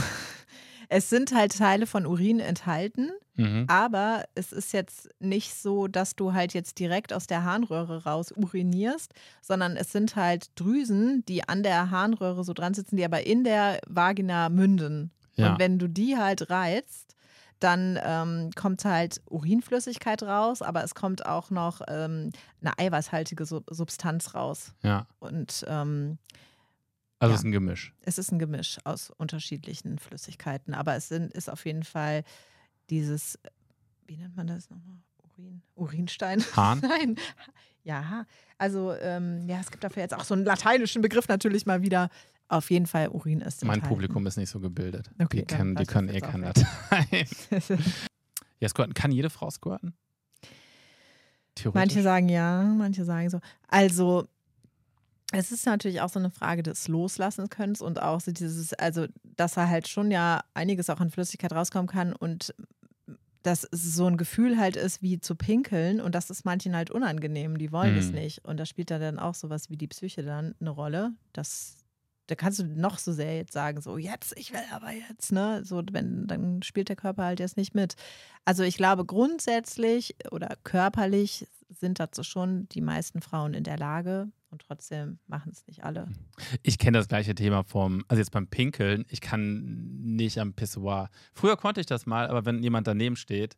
[0.92, 3.64] es sind halt Teile von Urin enthalten, Mhm.
[3.68, 8.30] aber es ist jetzt nicht so, dass du halt jetzt direkt aus der Harnröhre raus
[8.30, 13.24] urinierst, sondern es sind halt Drüsen, die an der Harnröhre so dran sitzen, die aber
[13.26, 15.10] in der Vagina münden.
[15.36, 15.52] Ja.
[15.52, 17.16] Und wenn du die halt reizt,
[17.58, 23.64] dann ähm, kommt halt Urinflüssigkeit raus, aber es kommt auch noch ähm, eine eiweißhaltige Sub
[23.70, 24.74] Substanz raus.
[24.82, 25.06] ja.
[25.20, 26.18] Und ähm,
[27.22, 27.34] Also Ja.
[27.36, 27.94] es ist ein Gemisch.
[28.02, 32.24] es ist ein Gemisch aus unterschiedlichen Flüssigkeiten, aber es sind, ist auf jeden Fall
[32.90, 33.38] dieses,
[34.06, 34.96] wie nennt man das nochmal?
[35.22, 36.42] Urin, Urinstein?
[36.56, 36.80] Hahn?
[36.80, 37.14] Nein.
[37.84, 38.26] Ja,
[38.58, 42.10] also ähm, ja, es gibt dafür jetzt auch so einen lateinischen Begriff natürlich mal wieder.
[42.48, 43.80] Auf jeden Fall Urin ist Mein.
[43.82, 45.08] Publikum ist nicht so gebildet.
[45.20, 47.26] Okay, die dann können, die können eh kein Latein.
[48.58, 48.94] ja, squirten.
[48.94, 49.94] Kann jede Frau squirten?
[51.54, 51.74] Theoretisch.
[51.80, 53.40] Manche sagen ja, manche sagen so.
[53.68, 54.26] Also,
[55.32, 59.54] Es ist natürlich auch so eine Frage des Loslassen-Könnens und auch so dieses, also, dass
[59.54, 62.54] da halt schon ja einiges auch an Flüssigkeit rauskommen kann und
[63.42, 66.90] dass es so ein Gefühl halt ist, wie zu pinkeln und das ist manchen halt
[66.92, 68.18] unangenehm, die wollen es Mhm.
[68.18, 68.44] nicht.
[68.44, 71.12] Und da spielt da dann auch sowas wie die Psyche dann eine Rolle.
[71.32, 71.78] Das,
[72.28, 75.64] da kannst du noch so sehr jetzt sagen, so jetzt, ich will aber jetzt, ne?
[75.64, 77.96] So, wenn, dann spielt der Körper halt jetzt nicht mit.
[78.44, 84.28] Also ich glaube, grundsätzlich oder körperlich sind dazu schon die meisten Frauen in der Lage
[84.52, 86.06] und trotzdem machen es nicht alle.
[86.62, 91.08] Ich kenne das gleiche Thema vom, also jetzt beim Pinkeln, ich kann nicht am Pissoir.
[91.32, 93.56] Früher konnte ich das mal, aber wenn jemand daneben steht,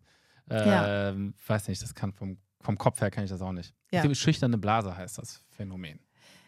[0.49, 1.15] äh, Ja.
[1.47, 3.75] weiß nicht, das kann vom, vom Kopf her kann ich das auch nicht.
[3.93, 4.01] Ja.
[4.01, 5.99] Glaube, schüchterne Blase heißt das Phänomen.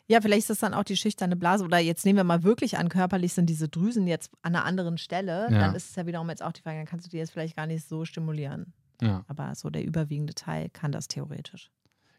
[0.08, 1.64] Ja, vielleicht ist das dann auch die schüchterne Blase.
[1.64, 4.98] Oder jetzt nehmen wir mal wirklich an, körperlich sind diese Drüsen jetzt an einer anderen
[4.98, 5.48] Stelle.
[5.50, 5.58] Ja.
[5.58, 7.56] Dann ist es ja wiederum jetzt auch die Frage, dann kannst du die jetzt vielleicht
[7.56, 8.72] gar nicht so stimulieren.
[9.02, 11.70] Ja, Aber so der überwiegende Teil kann das theoretisch.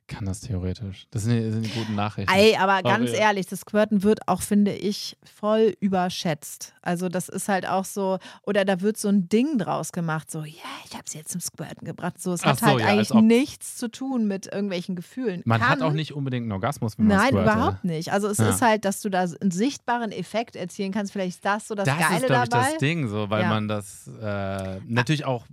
[0.08, 1.08] Kann das theoretisch.
[1.12, 2.34] Das sind die, das sind die guten Nachrichten.
[2.34, 3.18] Ey, aber ganz ja.
[3.18, 6.74] ehrlich, das Squirten wird auch, finde ich, voll überschätzt.
[6.82, 10.44] Also das ist halt auch so, oder da wird so ein Ding draus gemacht, so,
[10.44, 10.54] ja,
[10.86, 12.22] ich habe es jetzt zum Squirten gebracht.
[12.22, 15.42] So, es Ach hat so, halt ja, eigentlich nichts zu tun mit irgendwelchen Gefühlen.
[15.46, 17.54] Man hat Kann- auch nicht unbedingt einen Orgasmus, wenn man Nein, squirtet.
[17.54, 18.12] überhaupt nicht.
[18.14, 18.50] Also es Ja.
[18.50, 21.12] ist halt, dass du da einen sichtbaren Effekt erzielen kannst.
[21.12, 22.70] Vielleicht ist das so das, Das Geile ist, glaube ich, dabei.
[22.72, 23.50] das Ding, so, weil Ja.
[23.50, 25.46] man das äh, natürlich auch.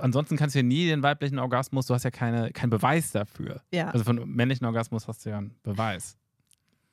[0.00, 3.62] Ansonsten kannst du ja nie den weiblichen Orgasmus, du hast ja keine, keinen Beweis dafür.
[3.72, 3.88] Ja.
[3.90, 6.16] Also von männlichen Orgasmus hast du ja einen Beweis.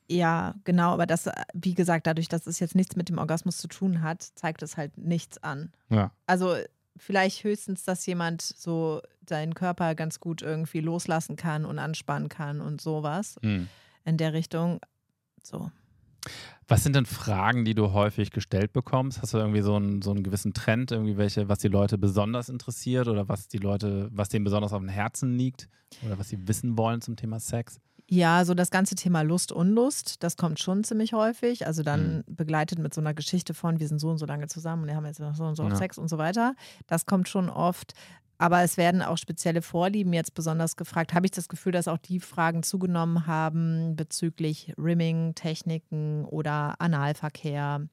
[0.08, 0.92] ja, genau.
[0.92, 4.02] Aber das, äh, wie gesagt, dadurch, dass es jetzt nichts mit dem Orgasmus zu tun
[4.02, 5.72] hat, zeigt es halt nichts an.
[5.88, 6.10] Ja.
[6.26, 6.56] Also
[6.96, 12.60] vielleicht höchstens, dass jemand so seinen Körper ganz gut irgendwie loslassen kann und anspannen kann
[12.60, 13.68] und sowas Hm.
[14.04, 14.80] in der Richtung.
[15.42, 15.70] So.
[16.66, 19.20] Was sind denn Fragen, die du häufig gestellt bekommst?
[19.20, 22.48] Hast du irgendwie so einen, so einen gewissen Trend, irgendwie welche, was die Leute besonders
[22.48, 25.68] interessiert oder was die Leute, was denen besonders auf dem Herzen liegt
[26.06, 27.80] oder was sie wissen wollen zum Thema Sex?
[28.08, 31.66] Ja, so das ganze Thema Lust, Unlust, das kommt schon ziemlich häufig.
[31.66, 34.82] Also dann begleitet mit so einer Geschichte von, wir sind so und so lange zusammen
[34.82, 35.74] und wir haben jetzt noch so und so Ja.
[35.74, 36.54] Sex und so weiter.
[36.86, 37.94] Das kommt schon oft.
[38.38, 41.14] Aber es werden auch spezielle Vorlieben jetzt besonders gefragt.
[41.14, 47.86] Habe ich das Gefühl, dass auch die Fragen zugenommen haben bezüglich Rimming-Techniken oder Analverkehr?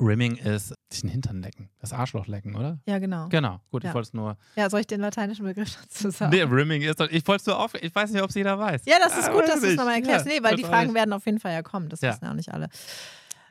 [0.00, 2.78] Rimming ist den Hintern lecken, das Arschloch lecken, oder?
[2.86, 3.28] Ja, genau.
[3.28, 3.90] Genau, gut, Ja.
[3.90, 4.36] ich wollte es nur.
[4.56, 6.32] Ja, soll ich den lateinischen Begriff dazu sagen?
[6.34, 8.58] Nee, Rimming ist doch, ich wollte es nur auf, ich weiß nicht, ob es jeder
[8.58, 8.82] weiß.
[8.86, 10.26] Ja, das ist Ah, gut, dass du es nochmal erklärst.
[10.26, 11.88] Ja, nee, weil die Fragen werden auf jeden Fall ja kommen.
[11.90, 12.10] Das Ja.
[12.12, 12.68] wissen ja auch nicht alle.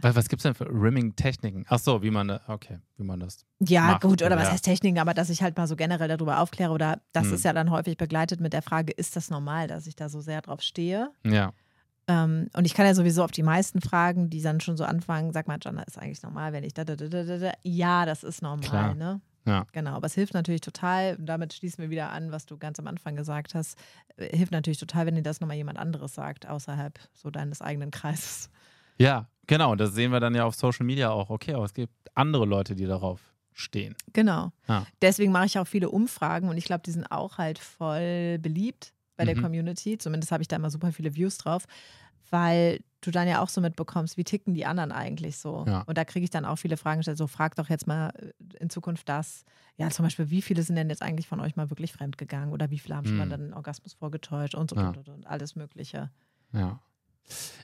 [0.03, 1.65] Was, was gibt es denn für Rimming-Techniken?
[1.69, 3.45] Ach so, wie man, okay, wie man das.
[3.59, 4.51] Ja, macht, gut, oder was ja.
[4.53, 7.33] heißt Techniken, aber dass ich halt mal so generell darüber aufkläre oder das Hm.
[7.35, 10.19] ist ja dann häufig begleitet mit der Frage, ist das normal, dass ich da so
[10.21, 11.11] sehr drauf stehe?
[11.25, 11.53] Ja,
[12.05, 15.31] Ähm, und ich kann ja sowieso auf die meisten Fragen, die dann schon so anfangen,
[15.31, 17.53] sag mal, Jonna, ist eigentlich normal, wenn ich da, da, da, da, da, da.
[17.63, 18.93] Ja, das ist normal, Klar.
[18.95, 19.21] ne?
[19.45, 19.65] ja.
[19.71, 22.77] Genau, aber es hilft natürlich total, und damit schließen wir wieder an, was du ganz
[22.77, 23.77] am Anfang gesagt hast,
[24.17, 27.89] äh, hilft natürlich total, wenn dir das nochmal jemand anderes sagt, außerhalb so deines eigenen
[27.91, 28.49] Kreises.
[28.97, 29.71] Ja, genau.
[29.71, 31.29] Und das sehen wir dann ja auf Social Media auch.
[31.29, 33.19] Okay, aber es gibt andere Leute, die darauf
[33.53, 33.95] stehen.
[34.13, 34.51] Genau.
[34.67, 34.85] Ja.
[35.01, 38.93] Deswegen mache ich auch viele Umfragen und ich glaube, die sind auch halt voll beliebt
[39.15, 39.41] bei der Mhm.
[39.43, 39.97] Community.
[39.99, 41.65] Zumindest habe ich da immer super viele Views drauf,
[42.31, 45.65] weil du dann ja auch so mitbekommst, wie ticken die anderen eigentlich so.
[45.67, 45.81] Ja.
[45.81, 47.17] Und da kriege ich dann auch viele Fragen gestellt.
[47.17, 49.43] So, frag doch jetzt mal äh, in Zukunft das.
[49.77, 52.71] Ja, zum Beispiel, wie viele sind denn jetzt eigentlich von euch mal wirklich fremdgegangen oder
[52.71, 53.29] wie viele haben schon mal Mhm.
[53.29, 54.89] dann einen Orgasmus vorgetäuscht und so Ja.
[54.89, 56.09] und, und, und alles Mögliche.
[56.53, 56.79] Ja.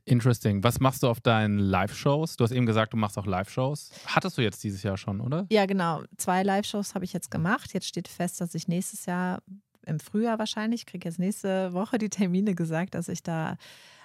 [0.05, 0.64] Interesting.
[0.64, 2.38] Was machst du auf deinen Live-Shows?
[2.38, 3.91] Du hast eben gesagt, du machst auch Live-Shows.
[4.05, 5.45] Hattest du jetzt dieses Jahr schon, oder?
[5.51, 6.03] Ja, genau.
[6.18, 7.74] Zwei Live-Shows habe ich jetzt gemacht.
[7.74, 9.41] Jetzt steht fest, dass ich nächstes Jahr
[9.86, 13.57] im Frühjahr wahrscheinlich, ich kriege jetzt nächste Woche die Termine gesagt, dass ich da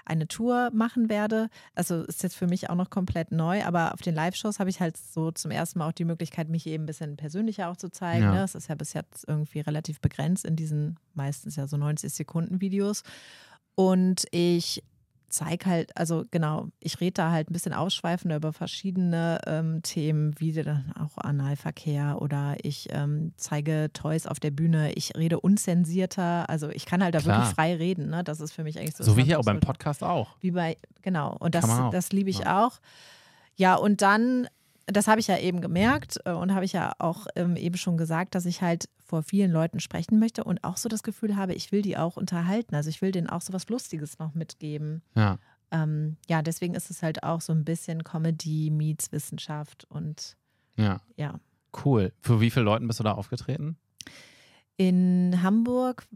[0.07, 1.49] eine Tour machen werde.
[1.75, 4.81] Also ist jetzt für mich auch noch komplett neu, aber auf den Live-Shows habe ich
[4.81, 7.91] halt so zum ersten Mal auch die Möglichkeit, mich eben ein bisschen persönlicher auch zu
[7.91, 8.25] zeigen.
[8.25, 8.35] Ja.
[8.35, 8.43] Ne?
[8.45, 12.61] Es ist ja bis jetzt irgendwie relativ begrenzt in diesen meistens ja so 90 Sekunden
[12.61, 13.03] Videos.
[13.75, 14.85] Und ich
[15.35, 20.35] zeige halt, also genau, ich rede da halt ein bisschen ausschweifender über verschiedene ähm, Themen,
[20.39, 26.49] wie dann auch Analverkehr oder ich ähm, zeige Toys auf der Bühne, ich rede unzensierter,
[26.49, 27.39] also ich kann halt da Klar.
[27.39, 28.23] wirklich frei reden, ne?
[28.25, 29.05] Das ist für mich eigentlich so.
[29.05, 29.61] So wie hier auch beim.
[29.61, 30.37] Podcast auch.
[30.41, 32.65] Wie bei, genau, und das, das liebe ich Ja.
[32.67, 32.81] auch.
[33.57, 34.49] Ja, und dann,
[34.87, 37.97] das habe ich ja eben gemerkt äh, und habe ich ja auch ähm, eben schon
[37.97, 41.55] gesagt, dass ich halt vor vielen Leuten sprechen möchte und auch so das Gefühl habe,
[41.55, 42.75] ich will die auch unterhalten.
[42.75, 45.03] Also ich will denen auch so was Lustiges noch mitgeben.
[45.15, 45.39] Ja.
[45.71, 50.37] Ähm, ja, deswegen ist es halt auch so ein bisschen Comedy meets Wissenschaft und
[50.77, 51.01] Ja.
[51.17, 51.41] ja.
[51.85, 52.13] Cool.
[52.21, 53.77] Für wie viele Leuten bist du da aufgetreten?
[54.77, 56.07] In Hamburg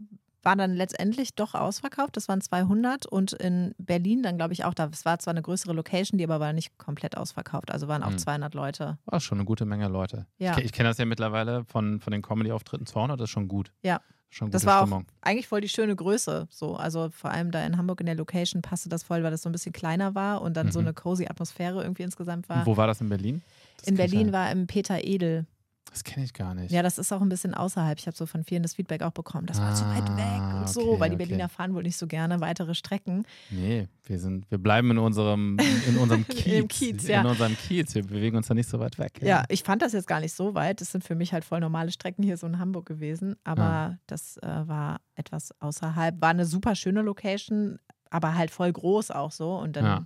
[0.43, 2.15] war dann letztendlich doch ausverkauft.
[2.17, 4.73] Das waren 200 und in Berlin dann, glaube ich, auch.
[4.73, 7.71] Das war zwar eine größere Location, die aber war nicht komplett ausverkauft.
[7.71, 8.17] Also waren auch Hm.
[8.17, 8.97] 200 Leute.
[9.05, 10.25] War schon eine gute Menge Leute.
[10.37, 10.57] Ja.
[10.57, 13.71] Ich, ich kenne das ja mittlerweile von, von den Comedy-Auftritten 200, das ist schon gut.
[13.83, 13.99] Ja.
[14.31, 15.05] Schon gute Das war auch Stimmung.
[15.21, 16.47] eigentlich voll die schöne Größe.
[16.51, 16.75] So.
[16.75, 19.49] Also vor allem da in Hamburg in der Location passte das voll, weil das so
[19.49, 20.85] ein bisschen kleiner war und dann so Mhm.
[20.87, 22.63] eine cozy Atmosphäre irgendwie insgesamt war.
[22.65, 23.41] Wo war das in Berlin?
[23.77, 25.47] Das in Berlin war im Peter Edel.
[25.91, 26.71] Das kenne ich gar nicht.
[26.71, 27.97] Ja, das ist auch ein bisschen außerhalb.
[27.99, 29.47] Ich habe so von vielen das Feedback auch bekommen.
[29.47, 31.25] Das war zu weit weg Ah, und so, okay, weil die okay.
[31.25, 33.25] Berliner fahren wohl nicht so gerne weitere Strecken.
[33.49, 36.67] Nee, wir sind, wir bleiben in unserem, in unserem Kiez.
[36.67, 37.21] Kiez, ja.
[37.21, 37.95] In unserem Kiez.
[37.95, 39.19] Wir bewegen uns da nicht so weit weg.
[39.21, 40.79] Ja, ich fand das jetzt gar nicht so weit.
[40.81, 43.35] Das sind für mich halt voll normale Strecken hier so in Hamburg gewesen.
[43.43, 43.97] Aber Ja.
[44.07, 46.21] das äh, war etwas außerhalb.
[46.21, 47.79] War eine super schöne Location,
[48.11, 49.55] aber halt voll groß auch so.
[49.57, 50.05] Und dann Ja.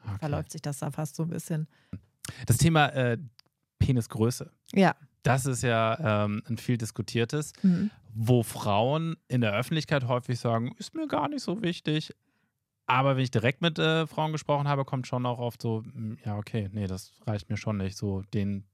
[0.00, 0.18] Okay.
[0.20, 1.66] verläuft sich das da fast so ein bisschen.
[2.46, 3.18] Das Thema äh,
[3.78, 4.50] Penisgröße.
[4.72, 4.94] Ja.
[5.22, 7.90] Das ist ja ähm, ein viel diskutiertes, Mhm.
[8.14, 12.14] wo Frauen in der Öffentlichkeit häufig sagen, ist mir gar nicht so wichtig.
[12.86, 16.16] Aber wenn ich direkt mit äh, Frauen gesprochen habe, kommt schon auch oft so, hm,
[16.24, 17.98] ja, okay, nee, das reicht mir schon nicht.
[17.98, 18.64] So, den,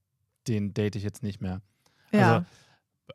[0.46, 1.60] den date ich jetzt nicht mehr.
[2.12, 2.34] Ja.
[2.34, 2.46] Also,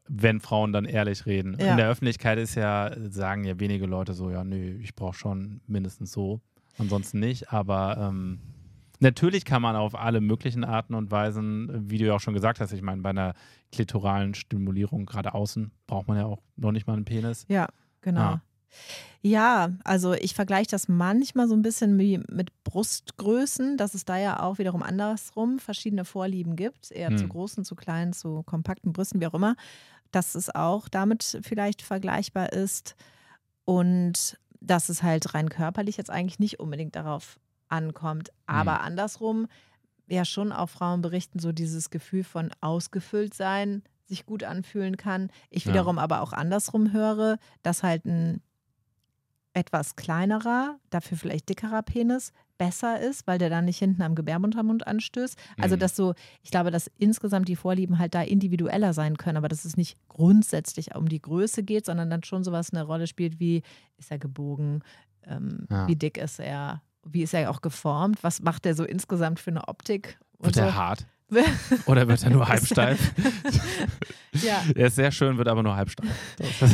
[0.09, 1.55] wenn Frauen dann ehrlich reden.
[1.59, 1.71] Ja.
[1.71, 5.61] In der Öffentlichkeit ist ja, sagen ja wenige Leute so, ja, nö, ich brauche schon
[5.67, 6.41] mindestens so,
[6.77, 7.53] ansonsten nicht.
[7.53, 8.39] Aber ähm,
[8.99, 12.59] natürlich kann man auf alle möglichen Arten und Weisen, wie du ja auch schon gesagt
[12.59, 13.33] hast, ich meine, bei einer
[13.71, 17.45] klitoralen Stimulierung gerade außen braucht man ja auch noch nicht mal einen Penis.
[17.47, 17.67] Ja,
[18.01, 18.21] genau.
[18.21, 18.41] Ja.
[19.21, 24.17] Ja, also ich vergleiche das manchmal so ein bisschen wie mit Brustgrößen, dass es da
[24.17, 27.29] ja auch wiederum andersrum verschiedene Vorlieben gibt, eher zu Hm.
[27.29, 29.55] großen, zu kleinen, zu kompakten Brüsten, wie auch immer,
[30.11, 32.95] dass es auch damit vielleicht vergleichbar ist
[33.65, 37.39] und dass es halt rein körperlich jetzt eigentlich nicht unbedingt darauf
[37.69, 38.85] ankommt, aber Hm.
[38.85, 39.47] andersrum
[40.07, 45.29] ja schon auch Frauen berichten, so dieses Gefühl von ausgefüllt sein sich gut anfühlen kann.
[45.51, 45.69] Ich Ja.
[45.69, 48.41] wiederum aber auch andersrum höre, dass halt ein
[49.53, 54.85] etwas kleinerer, dafür vielleicht dickerer Penis besser ist, weil der dann nicht hinten am Gebärmuttermund
[54.85, 55.37] anstößt.
[55.59, 55.79] Also Mhm.
[55.79, 56.13] dass so,
[56.43, 59.97] ich glaube, dass insgesamt die Vorlieben halt da individueller sein können, aber dass es nicht
[60.07, 63.63] grundsätzlich um die Größe geht, sondern dann schon sowas eine Rolle spielt wie,
[63.97, 64.83] ist er gebogen,
[65.23, 65.87] ähm, Ja.
[65.87, 66.81] wie dick ist er,
[67.11, 70.61] wie ist er auch geformt, was macht er so insgesamt für eine Optik Wird so.
[70.61, 71.05] er hart?
[71.85, 73.13] Oder wird er nur halbsteif?
[74.41, 74.63] ja.
[74.75, 76.09] er ist sehr schön, wird aber nur halbsteif.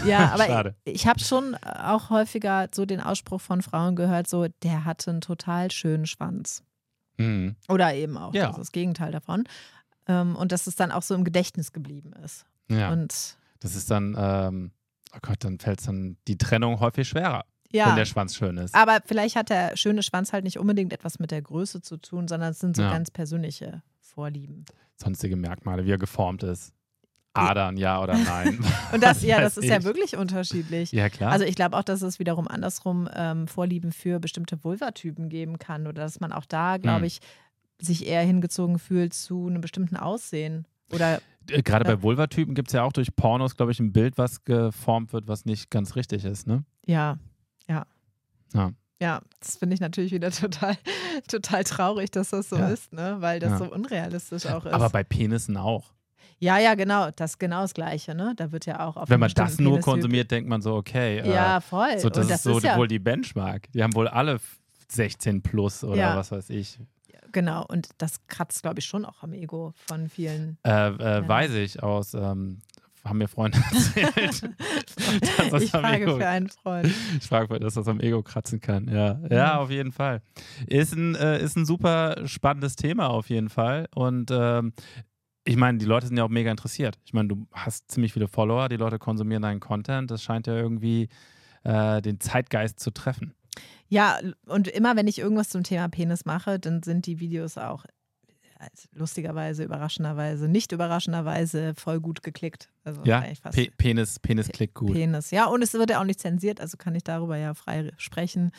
[0.06, 0.76] Ja, aber schade.
[0.86, 5.12] ich, ich habe schon auch häufiger so den Ausspruch von Frauen gehört, so, der hatte
[5.12, 6.64] einen total schönen Schwanz.
[7.18, 7.56] Mhm.
[7.68, 8.48] Oder eben auch Ja.
[8.48, 9.44] das, das Gegenteil davon.
[10.08, 12.46] Ähm, und dass es dann auch so im Gedächtnis geblieben ist.
[12.70, 14.72] Ja, Und das ist dann, ähm,
[15.14, 18.58] oh Gott, dann fällt es dann die Trennung häufig schwerer, wenn ja, der Schwanz schön
[18.58, 18.74] ist.
[18.76, 22.28] aber vielleicht hat der schöne Schwanz halt nicht unbedingt etwas mit der Größe zu tun,
[22.28, 22.92] sondern es sind so Ja.
[22.92, 24.66] ganz persönliche Vorlieben.
[24.96, 26.72] Sonstige Merkmale, wie er geformt ist.
[27.34, 28.60] Adern, ja oder nein.
[28.94, 29.84] Und das, ja, das ist ja ich.
[29.84, 30.94] wirklich unterschiedlich.
[30.94, 31.34] Ja, klar.
[31.34, 35.86] Also ich glaube auch, dass es wiederum andersrum ähm, Vorlieben für bestimmte Vulvatypen geben kann
[35.86, 37.04] oder dass man auch da, glaube Hm.
[37.06, 37.20] ich,
[37.82, 40.66] sich eher hingezogen fühlt zu einem bestimmten Aussehen.
[40.94, 41.96] Oder Äh, Gerade Ja.
[41.98, 45.28] bei Vulvatypen gibt es ja auch durch Pornos, glaube ich, ein Bild, was geformt wird,
[45.28, 46.64] was nicht ganz richtig ist, ne?
[46.86, 47.18] ja, ja.
[48.56, 48.72] Ja.
[49.02, 50.78] Ja, das finde ich natürlich wieder total,
[51.28, 52.70] total traurig, dass das so Ja.
[52.70, 53.18] ist, ne?
[53.20, 53.58] weil das Ja.
[53.60, 54.72] so unrealistisch auch ist.
[54.74, 55.92] Aber bei Penissen auch.
[56.40, 58.34] ja, ja, genau, das ist genau das Gleiche, ne?
[58.38, 61.20] Da wird ja auch auf Wenn man das nur Penistyp- konsumiert, denkt man so, okay.
[61.20, 62.00] äh, Ja, voll.
[62.00, 63.70] so, das, das ist so ist ja, wohl die Benchmark.
[63.74, 64.40] Die haben wohl alle
[64.90, 66.16] 16 plus oder Ja.
[66.18, 66.80] was weiß ich.
[67.34, 70.58] genau, und das kratzt, glaube ich, schon auch am Ego von vielen.
[70.64, 72.60] Äh, äh, Weiß ich aus, ähm,
[73.06, 74.50] haben mir Freunde erzählt.
[75.62, 76.92] ich frage Ego- für einen Freund.
[77.20, 78.88] Ich frage, dass das am Ego kratzen kann.
[78.88, 79.60] Ja, ja Mhm.
[79.60, 80.22] auf jeden Fall.
[80.68, 83.88] Ist ein, äh, ist ein super spannendes Thema auf jeden Fall.
[83.96, 84.74] Und ähm,
[85.44, 86.98] ich meine, die Leute sind ja auch mega interessiert.
[87.06, 90.10] Ich meine, du hast ziemlich viele Follower, die Leute konsumieren deinen Content.
[90.10, 91.08] Das scheint ja irgendwie
[91.64, 93.34] äh, den Zeitgeist zu treffen.
[93.88, 97.86] Ja, und immer wenn ich irgendwas zum Thema Penis mache, dann sind die Videos auch
[98.94, 102.70] lustigerweise, überraschenderweise, nicht überraschenderweise voll gut geklickt.
[102.84, 104.94] Also Ja, Pe Penis, Penis klickt gut.
[104.94, 105.32] Penis.
[105.32, 108.52] Ja, und es wird ja auch nicht zensiert, also kann ich darüber ja frei sprechen.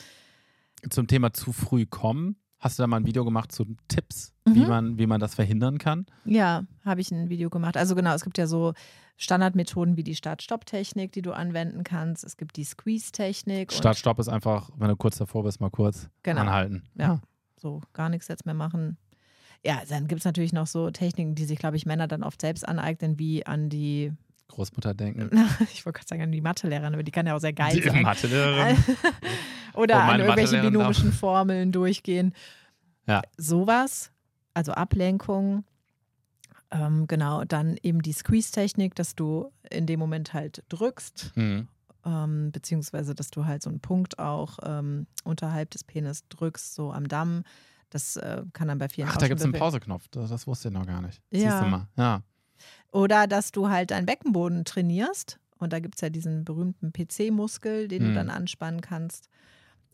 [0.90, 2.36] Zum Thema zu früh kommen.
[2.59, 4.68] Hast du da mal ein Video gemacht zu Tipps, wie, Mhm.
[4.68, 6.07] man, wie man das verhindern kann?
[6.24, 7.76] Ja, habe ich ein Video gemacht.
[7.76, 8.72] Also genau, es gibt ja so
[9.18, 12.24] Standardmethoden wie die Start-Stopp-Technik, die du anwenden kannst.
[12.24, 13.70] Es gibt die Squeeze-Technik.
[13.70, 16.42] und Start, Stopp ist einfach, wenn du kurz davor bist, mal kurz Genau.
[16.42, 16.82] anhalten.
[16.97, 17.20] Ja.
[17.59, 18.99] so gar nichts jetzt mehr machen.
[19.64, 22.40] Ja, dann gibt es natürlich noch so Techniken, die sich, glaube ich, Männer dann oft
[22.40, 24.12] selbst aneignen, wie an die,
[24.48, 25.30] Großmutter denken.
[25.72, 27.82] ich wollte gerade sagen, an die Mathelehrerin, aber die kann ja auch sehr geil Die
[27.82, 28.02] sein.
[28.02, 28.76] Mathelehrerin.
[29.74, 32.32] Oder Oh, an irgendwelche binomischen Formeln durchgehen.
[33.07, 33.22] Ja.
[33.36, 34.12] Sowas,
[34.54, 35.64] also Ablenkung.
[36.70, 41.68] Ähm, genau, dann eben die Squeeze-Technik, dass du in dem Moment halt drückst, Mhm.
[42.04, 46.92] ähm, beziehungsweise dass du halt so einen Punkt auch ähm, unterhalb des Penis drückst, so
[46.92, 47.42] am Damm.
[47.91, 49.53] Das äh, kann dann bei vielen Ach, da gibt es einen.
[49.55, 50.09] Pauseknopf.
[50.11, 51.20] Das, das wusste ich noch gar nicht.
[51.30, 51.61] Siehst Ja.
[51.62, 51.89] du mal.
[51.97, 52.22] Ja.
[52.91, 55.39] Oder dass du halt deinen Beckenboden trainierst.
[55.59, 58.09] Und da gibt es ja diesen berühmten PC-Muskel, den Mhm.
[58.09, 59.28] du dann anspannen kannst.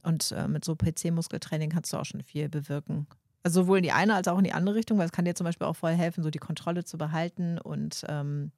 [0.03, 3.07] Und äh, mit so PC-Muskeltraining kannst du auch schon viel bewirken.
[3.45, 5.35] Also sowohl in die eine als auch in die andere Richtung, weil es kann dir
[5.35, 8.51] zum Beispiel auch voll helfen, so die Kontrolle zu behalten und ähm,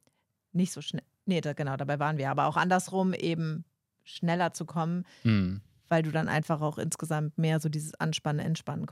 [0.52, 1.02] nicht so schnell.
[1.26, 2.30] Nee, da, genau, dabei waren wir.
[2.30, 3.64] Aber auch andersrum eben
[4.04, 5.60] schneller zu kommen, Mhm.
[5.88, 8.86] weil du dann einfach auch insgesamt mehr so dieses Anspannen, Entspannen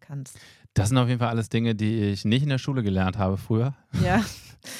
[0.00, 0.38] kannst.
[0.74, 3.36] Das sind auf jeden Fall alles Dinge, die ich nicht in der Schule gelernt habe
[3.36, 3.74] früher.
[4.02, 4.24] Ja.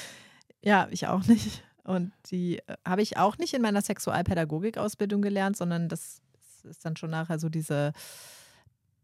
[0.62, 1.62] ja, ich auch nicht.
[1.84, 6.22] Und die äh, habe ich auch nicht in meiner Sexualpädagogik-Ausbildung gelernt, sondern das
[6.64, 7.92] ist dann schon nachher so diese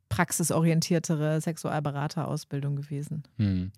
[0.09, 3.25] praxisorientiertere Sexualberaterausbildung gewesen.
[3.39, 3.73] Hm.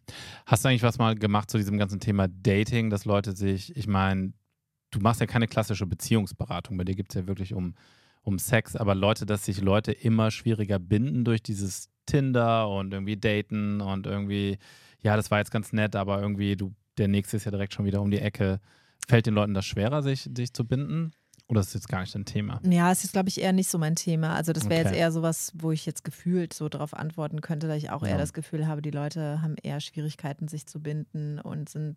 [0.47, 3.86] Hast du eigentlich was mal gemacht zu diesem ganzen Thema Dating, dass Leute sich, ich
[3.86, 4.32] meine,
[4.91, 7.74] du machst ja keine klassische Beziehungsberatung, bei dir gibt es ja wirklich um,
[8.22, 13.17] um Sex, aber Leute, dass sich Leute immer schwieriger binden durch dieses Tinder und irgendwie
[13.17, 14.59] daten und irgendwie,
[15.03, 17.85] ja, das war jetzt ganz nett, aber irgendwie, du, der nächste ist ja direkt schon
[17.85, 18.61] wieder um die Ecke.
[19.07, 21.13] Fällt den Leuten das schwerer, sich, sich zu binden?
[21.47, 22.61] Oder ist das jetzt gar nicht dein Thema?
[22.69, 24.35] Ja, es ist, glaube ich, eher nicht so mein Thema.
[24.35, 24.89] Also das wäre Okay.
[24.91, 28.11] jetzt eher sowas, wo ich jetzt gefühlt so darauf antworten könnte, dass ich auch eher
[28.11, 28.19] Ja.
[28.19, 31.97] das Gefühl habe, die Leute haben eher Schwierigkeiten, sich zu binden und sind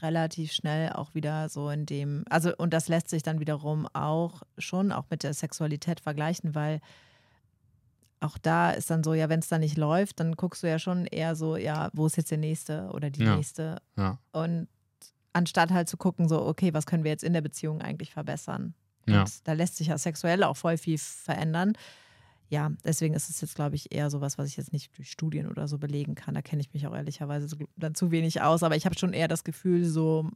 [0.00, 4.42] relativ schnell auch wieder so in dem, also und das lässt sich dann wiederum auch
[4.56, 6.80] schon auch mit der Sexualität vergleichen, weil
[8.22, 10.78] auch da ist dann so, ja, wenn es dann nicht läuft, dann guckst du ja
[10.78, 13.36] schon eher so, ja, wo ist jetzt der nächste oder die Ja.
[13.36, 14.18] nächste Ja.
[14.32, 14.68] und
[15.32, 18.74] anstatt halt zu gucken, so, okay, was können wir jetzt in der Beziehung eigentlich verbessern?
[19.06, 19.24] Und Ja.
[19.44, 21.72] da lässt sich ja sexuell auch voll viel verändern.
[22.50, 25.46] Ja, deswegen ist es jetzt, glaube ich, eher sowas, was ich jetzt nicht durch Studien
[25.48, 26.34] oder so belegen kann.
[26.34, 28.62] Da kenne ich mich auch ehrlicherweise so, dann zu wenig aus.
[28.62, 30.28] Aber ich habe schon eher das Gefühl, so,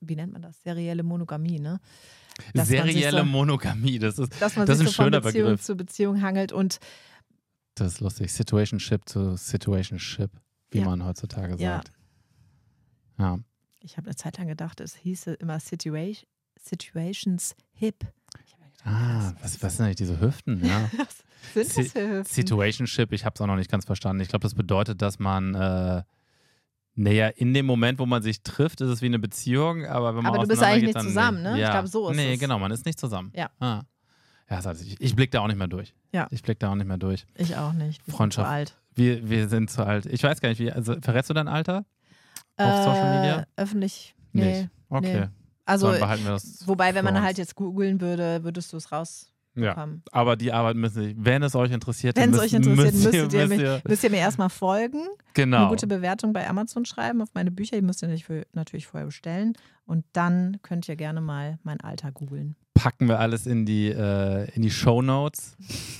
[0.00, 0.60] wie nennt man das?
[0.64, 1.78] Serielle Monogamie, ne?
[2.54, 5.20] Dass Serielle so- Monogamie, das ist, Dass man Das sich ist so ein von schöner
[5.20, 5.62] Beziehung Begriff.
[5.62, 6.80] zu Beziehung hangelt und
[7.74, 8.32] das ist lustig.
[8.32, 10.30] Situationship zu Situationship,
[10.70, 10.84] wie Ja.
[10.84, 11.76] man heutzutage Ja.
[11.76, 11.90] sagt.
[13.18, 13.38] Ja.
[13.80, 16.26] ich habe eine Zeit lang gedacht, es hieße immer Situation,
[16.58, 18.04] Situations Hip.
[18.46, 20.64] Ich gedacht, Ah, was- was, was sind eigentlich diese Hüften?
[20.64, 20.88] Ja.
[21.54, 22.34] sind Si- das für Hüften?
[22.34, 24.22] Situationship, ich habe es auch noch nicht ganz verstanden.
[24.22, 26.02] Ich glaube, das bedeutet, dass man, äh,
[26.94, 30.22] naja, in dem Moment, wo man sich trifft, ist es wie eine Beziehung, aber wenn
[30.22, 31.50] man Aber du bist eigentlich nicht zusammen, nee.
[31.50, 31.54] ne?
[31.56, 31.72] Ich Ja.
[31.72, 32.40] glaub, so ist Nee, es.
[32.40, 33.32] genau, man ist nicht zusammen.
[33.34, 33.50] Ja.
[33.60, 33.82] Ah.
[34.50, 35.94] Ja, ich, ich blicke da auch nicht mehr durch.
[36.12, 36.26] Ja.
[36.30, 37.26] Ich blicke da auch nicht mehr durch.
[37.34, 38.00] Ich auch nicht.
[38.06, 38.46] Wir sind Freundschaft.
[38.46, 38.76] Zu alt.
[38.94, 40.06] Wir, wir sind zu alt.
[40.06, 41.84] Ich weiß gar nicht, wie, also verrätst du dein Alter?
[42.56, 43.40] Auf Social Media?
[43.40, 44.14] Äh, Öffentlich.
[44.32, 44.60] Nee.
[44.62, 44.70] Nicht.
[44.88, 45.20] Okay.
[45.20, 45.28] nee.
[45.64, 46.66] Also, Dann behalten wir das.
[46.66, 47.24] wobei, wenn man uns.
[47.24, 50.02] halt jetzt googeln würde, würdest du es rausbekommen.
[50.06, 52.92] Ja, aber die Arbeit müssen Sie, wenn es euch interessiert, Wenn es müsst, euch interessiert,
[52.92, 55.58] müsst müsstet ihr, müsst mir, müsst ihr mir erstmal folgen, genau.
[55.58, 57.76] eine gute Bewertung bei Amazon schreiben auf meine Bücher.
[57.76, 59.54] Die müsst ihr für, natürlich vorher bestellen.
[59.86, 62.56] Und dann könnt ihr gerne mal mein Alter googeln.
[62.74, 65.56] Packen wir alles in die, äh, in die Show Notes.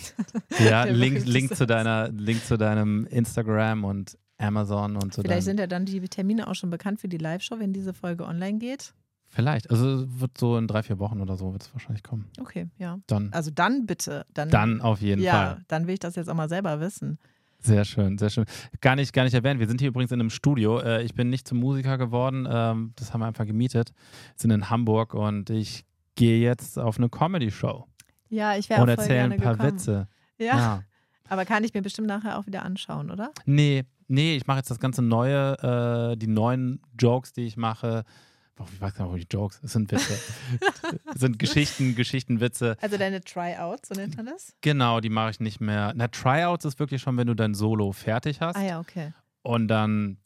[0.64, 5.22] ja, Link, Link, zu deiner, Link zu deinem Instagram und Amazon und so.
[5.22, 8.25] Vielleicht sind ja dann die Termine auch schon bekannt für die Live-Show, wenn diese Folge
[8.27, 8.93] online geht.
[9.29, 9.70] Vielleicht.
[9.70, 12.27] Also es wird so in drei, vier Wochen oder so wird es wahrscheinlich kommen.
[12.41, 12.99] Okay, ja.
[13.07, 14.27] Dann, Also dann bitte.
[14.33, 15.64] Dann, dann auf jeden ja, Fall.
[15.68, 17.18] dann will ich das jetzt auch mal selber wissen.
[17.59, 18.45] Sehr schön, sehr schön.
[18.81, 19.59] Gar nicht, gar nicht erwähnt.
[19.59, 20.81] Wir sind hier übrigens in einem Studio.
[20.81, 22.47] Äh, Ich bin nicht zum Musiker geworden.
[22.49, 23.93] ähm, Das haben wir einfach gemietet.
[24.37, 25.85] Sind in Hamburg und ich
[26.15, 27.87] gehe jetzt auf eine Comedy-Show
[28.29, 29.75] Ja, ich wäre und erzähle ein paar gekommen.
[29.75, 30.09] Witze.
[30.39, 30.57] Ja.
[30.57, 30.83] ja.
[31.29, 33.33] aber kann ich mir bestimmt nachher auch wieder anschauen, oder?
[33.47, 38.05] Nee, nee, ich mache jetzt das ganze neue, äh, die neuen Jokes, die ich mache.
[38.59, 40.15] Oh, ich weiß gar nicht, wo die Jokes, es sind Witze.
[41.15, 42.77] es sind Geschichten, Geschichtenwitze.
[42.81, 44.55] Also deine Tryouts, so nennt man das?
[44.61, 45.93] Genau, die mache ich nicht mehr.
[45.97, 49.12] Na, Tryouts ist wirklich schon, wenn du dein Solo fertig hast Ah ja, okay.
[49.43, 50.19] und dann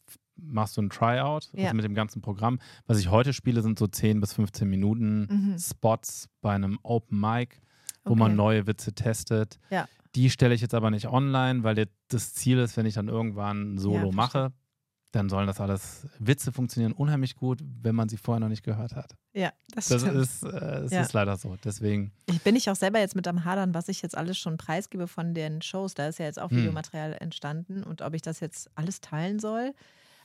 [0.43, 1.65] machst du ein Tryout Ja.
[1.65, 2.59] also mit dem ganzen Programm.
[2.87, 5.57] Was ich heute spiele, sind so 10 bis 15 Minuten Mhm.
[5.59, 7.61] Spots bei einem Open Mic,
[8.05, 8.35] wo man Okay.
[8.37, 9.59] neue Witze testet.
[9.69, 9.87] Ja.
[10.15, 13.75] Die stelle ich jetzt aber nicht online, weil das Ziel ist, wenn ich dann irgendwann
[13.75, 14.51] ein Solo Ja, mache,
[15.11, 18.95] dann sollen das alles, Witze funktionieren unheimlich gut, wenn man sie vorher noch nicht gehört
[18.95, 19.15] hat.
[19.33, 20.17] Ja, das, Das stimmt.
[20.17, 20.47] ist, äh,
[20.81, 21.01] es Ja.
[21.01, 21.55] ist leider so.
[21.63, 24.57] Deswegen, Ich bin ich auch selber jetzt mit am Hadern, was ich jetzt alles schon
[24.57, 25.95] preisgebe von den Shows.
[25.95, 26.57] Da ist ja jetzt auch Hm.
[26.57, 29.73] Videomaterial entstanden und ob ich das jetzt alles teilen soll.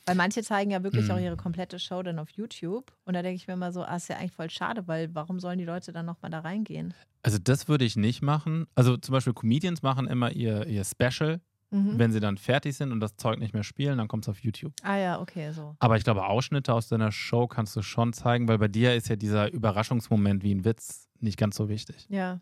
[0.05, 1.15] Weil manche zeigen ja wirklich Hm.
[1.15, 2.91] auch ihre komplette Show dann auf YouTube.
[3.05, 5.39] Und da denke ich mir immer so, ah, ist ja eigentlich voll schade, weil warum
[5.39, 6.93] sollen die Leute dann nochmal da reingehen?
[7.23, 8.67] also das würde ich nicht machen.
[8.75, 11.41] Also zum Beispiel Comedians machen immer ihr, ihr Special,
[11.71, 11.97] Mhm.
[11.97, 14.37] wenn sie dann fertig sind und das Zeug nicht mehr spielen, dann kommt es auf
[14.41, 14.71] YouTube.
[14.83, 15.75] Ah ja, okay, so.
[15.79, 19.09] Aber ich glaube, Ausschnitte aus deiner Show kannst du schon zeigen, weil bei dir ist
[19.09, 22.05] ja dieser Überraschungsmoment wie ein Witz nicht ganz so wichtig.
[22.09, 22.39] Ja.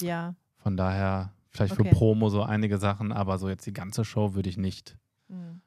[0.00, 0.36] Ja.
[0.58, 1.88] Von daher, vielleicht Okay.
[1.88, 4.96] für Promo so einige Sachen, aber so jetzt die ganze Show würde ich nicht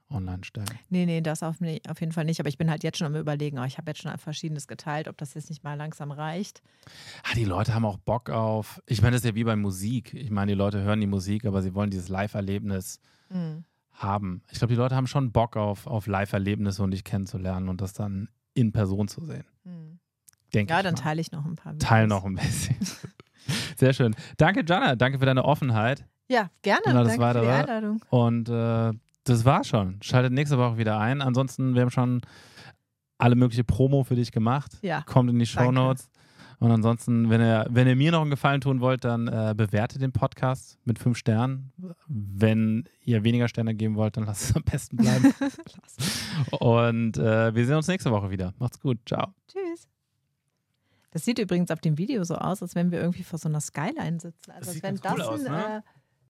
[0.10, 0.68] online stellen.
[0.90, 1.58] Nee, nee, das auf,
[1.90, 2.40] auf, jeden Fall nicht.
[2.40, 5.08] Aber ich bin halt jetzt schon am Überlegen, oh, ich habe jetzt schon Verschiedenes geteilt,
[5.08, 6.62] ob das jetzt nicht mal langsam reicht.
[7.24, 10.14] Ah, die Leute haben auch Bock auf, ich meine, das ist ja wie bei Musik.
[10.14, 13.00] Ich meine, die Leute hören die Musik, aber sie wollen dieses Live-Erlebnis
[13.30, 13.66] mhm.
[13.94, 14.44] haben.
[14.52, 17.94] Ich glaube, die Leute haben schon Bock auf, auf Live-Erlebnisse und dich kennenzulernen und das
[17.94, 19.46] dann in Person zu sehen.
[19.64, 20.00] Mhm.
[20.54, 21.02] Denke ja, dann mal.
[21.02, 21.74] teile ich noch ein paar.
[21.74, 21.90] Videos.
[21.90, 22.78] Teil noch ein bisschen.
[23.78, 24.16] Sehr schön.
[24.38, 24.96] Danke, Jana.
[24.96, 26.06] Danke für deine Offenheit.
[26.28, 26.82] Ja, gerne.
[26.86, 28.02] Und alles Danke für die Einladung.
[28.10, 28.94] Und äh,
[29.26, 29.98] das war schon.
[30.02, 31.22] Schaltet nächste Woche wieder ein.
[31.22, 32.22] Ansonsten, wir haben schon
[33.18, 34.72] alle mögliche Promo für dich gemacht.
[34.82, 35.02] Ja.
[35.02, 36.10] Kommt in die Show Notes.
[36.60, 40.02] Und ansonsten, wenn ihr, wenn ihr mir noch einen Gefallen tun wollt, dann äh, bewertet
[40.02, 41.74] den Podcast mit fünf Sternen.
[42.08, 45.34] Wenn ihr weniger Sterne geben wollt, dann lasst es am besten bleiben.
[46.52, 48.54] Und äh, wir sehen uns nächste Woche wieder.
[48.58, 49.00] Macht's gut.
[49.06, 49.34] Ciao.
[49.48, 49.90] Tschüss.
[51.12, 53.62] Das sieht übrigens auf dem Video so aus, als wenn wir irgendwie vor so einer
[53.62, 54.52] Skyline sitzen.
[54.52, 55.78] Also das als wenn cool das aus, ein, ne?
[55.78, 55.82] äh,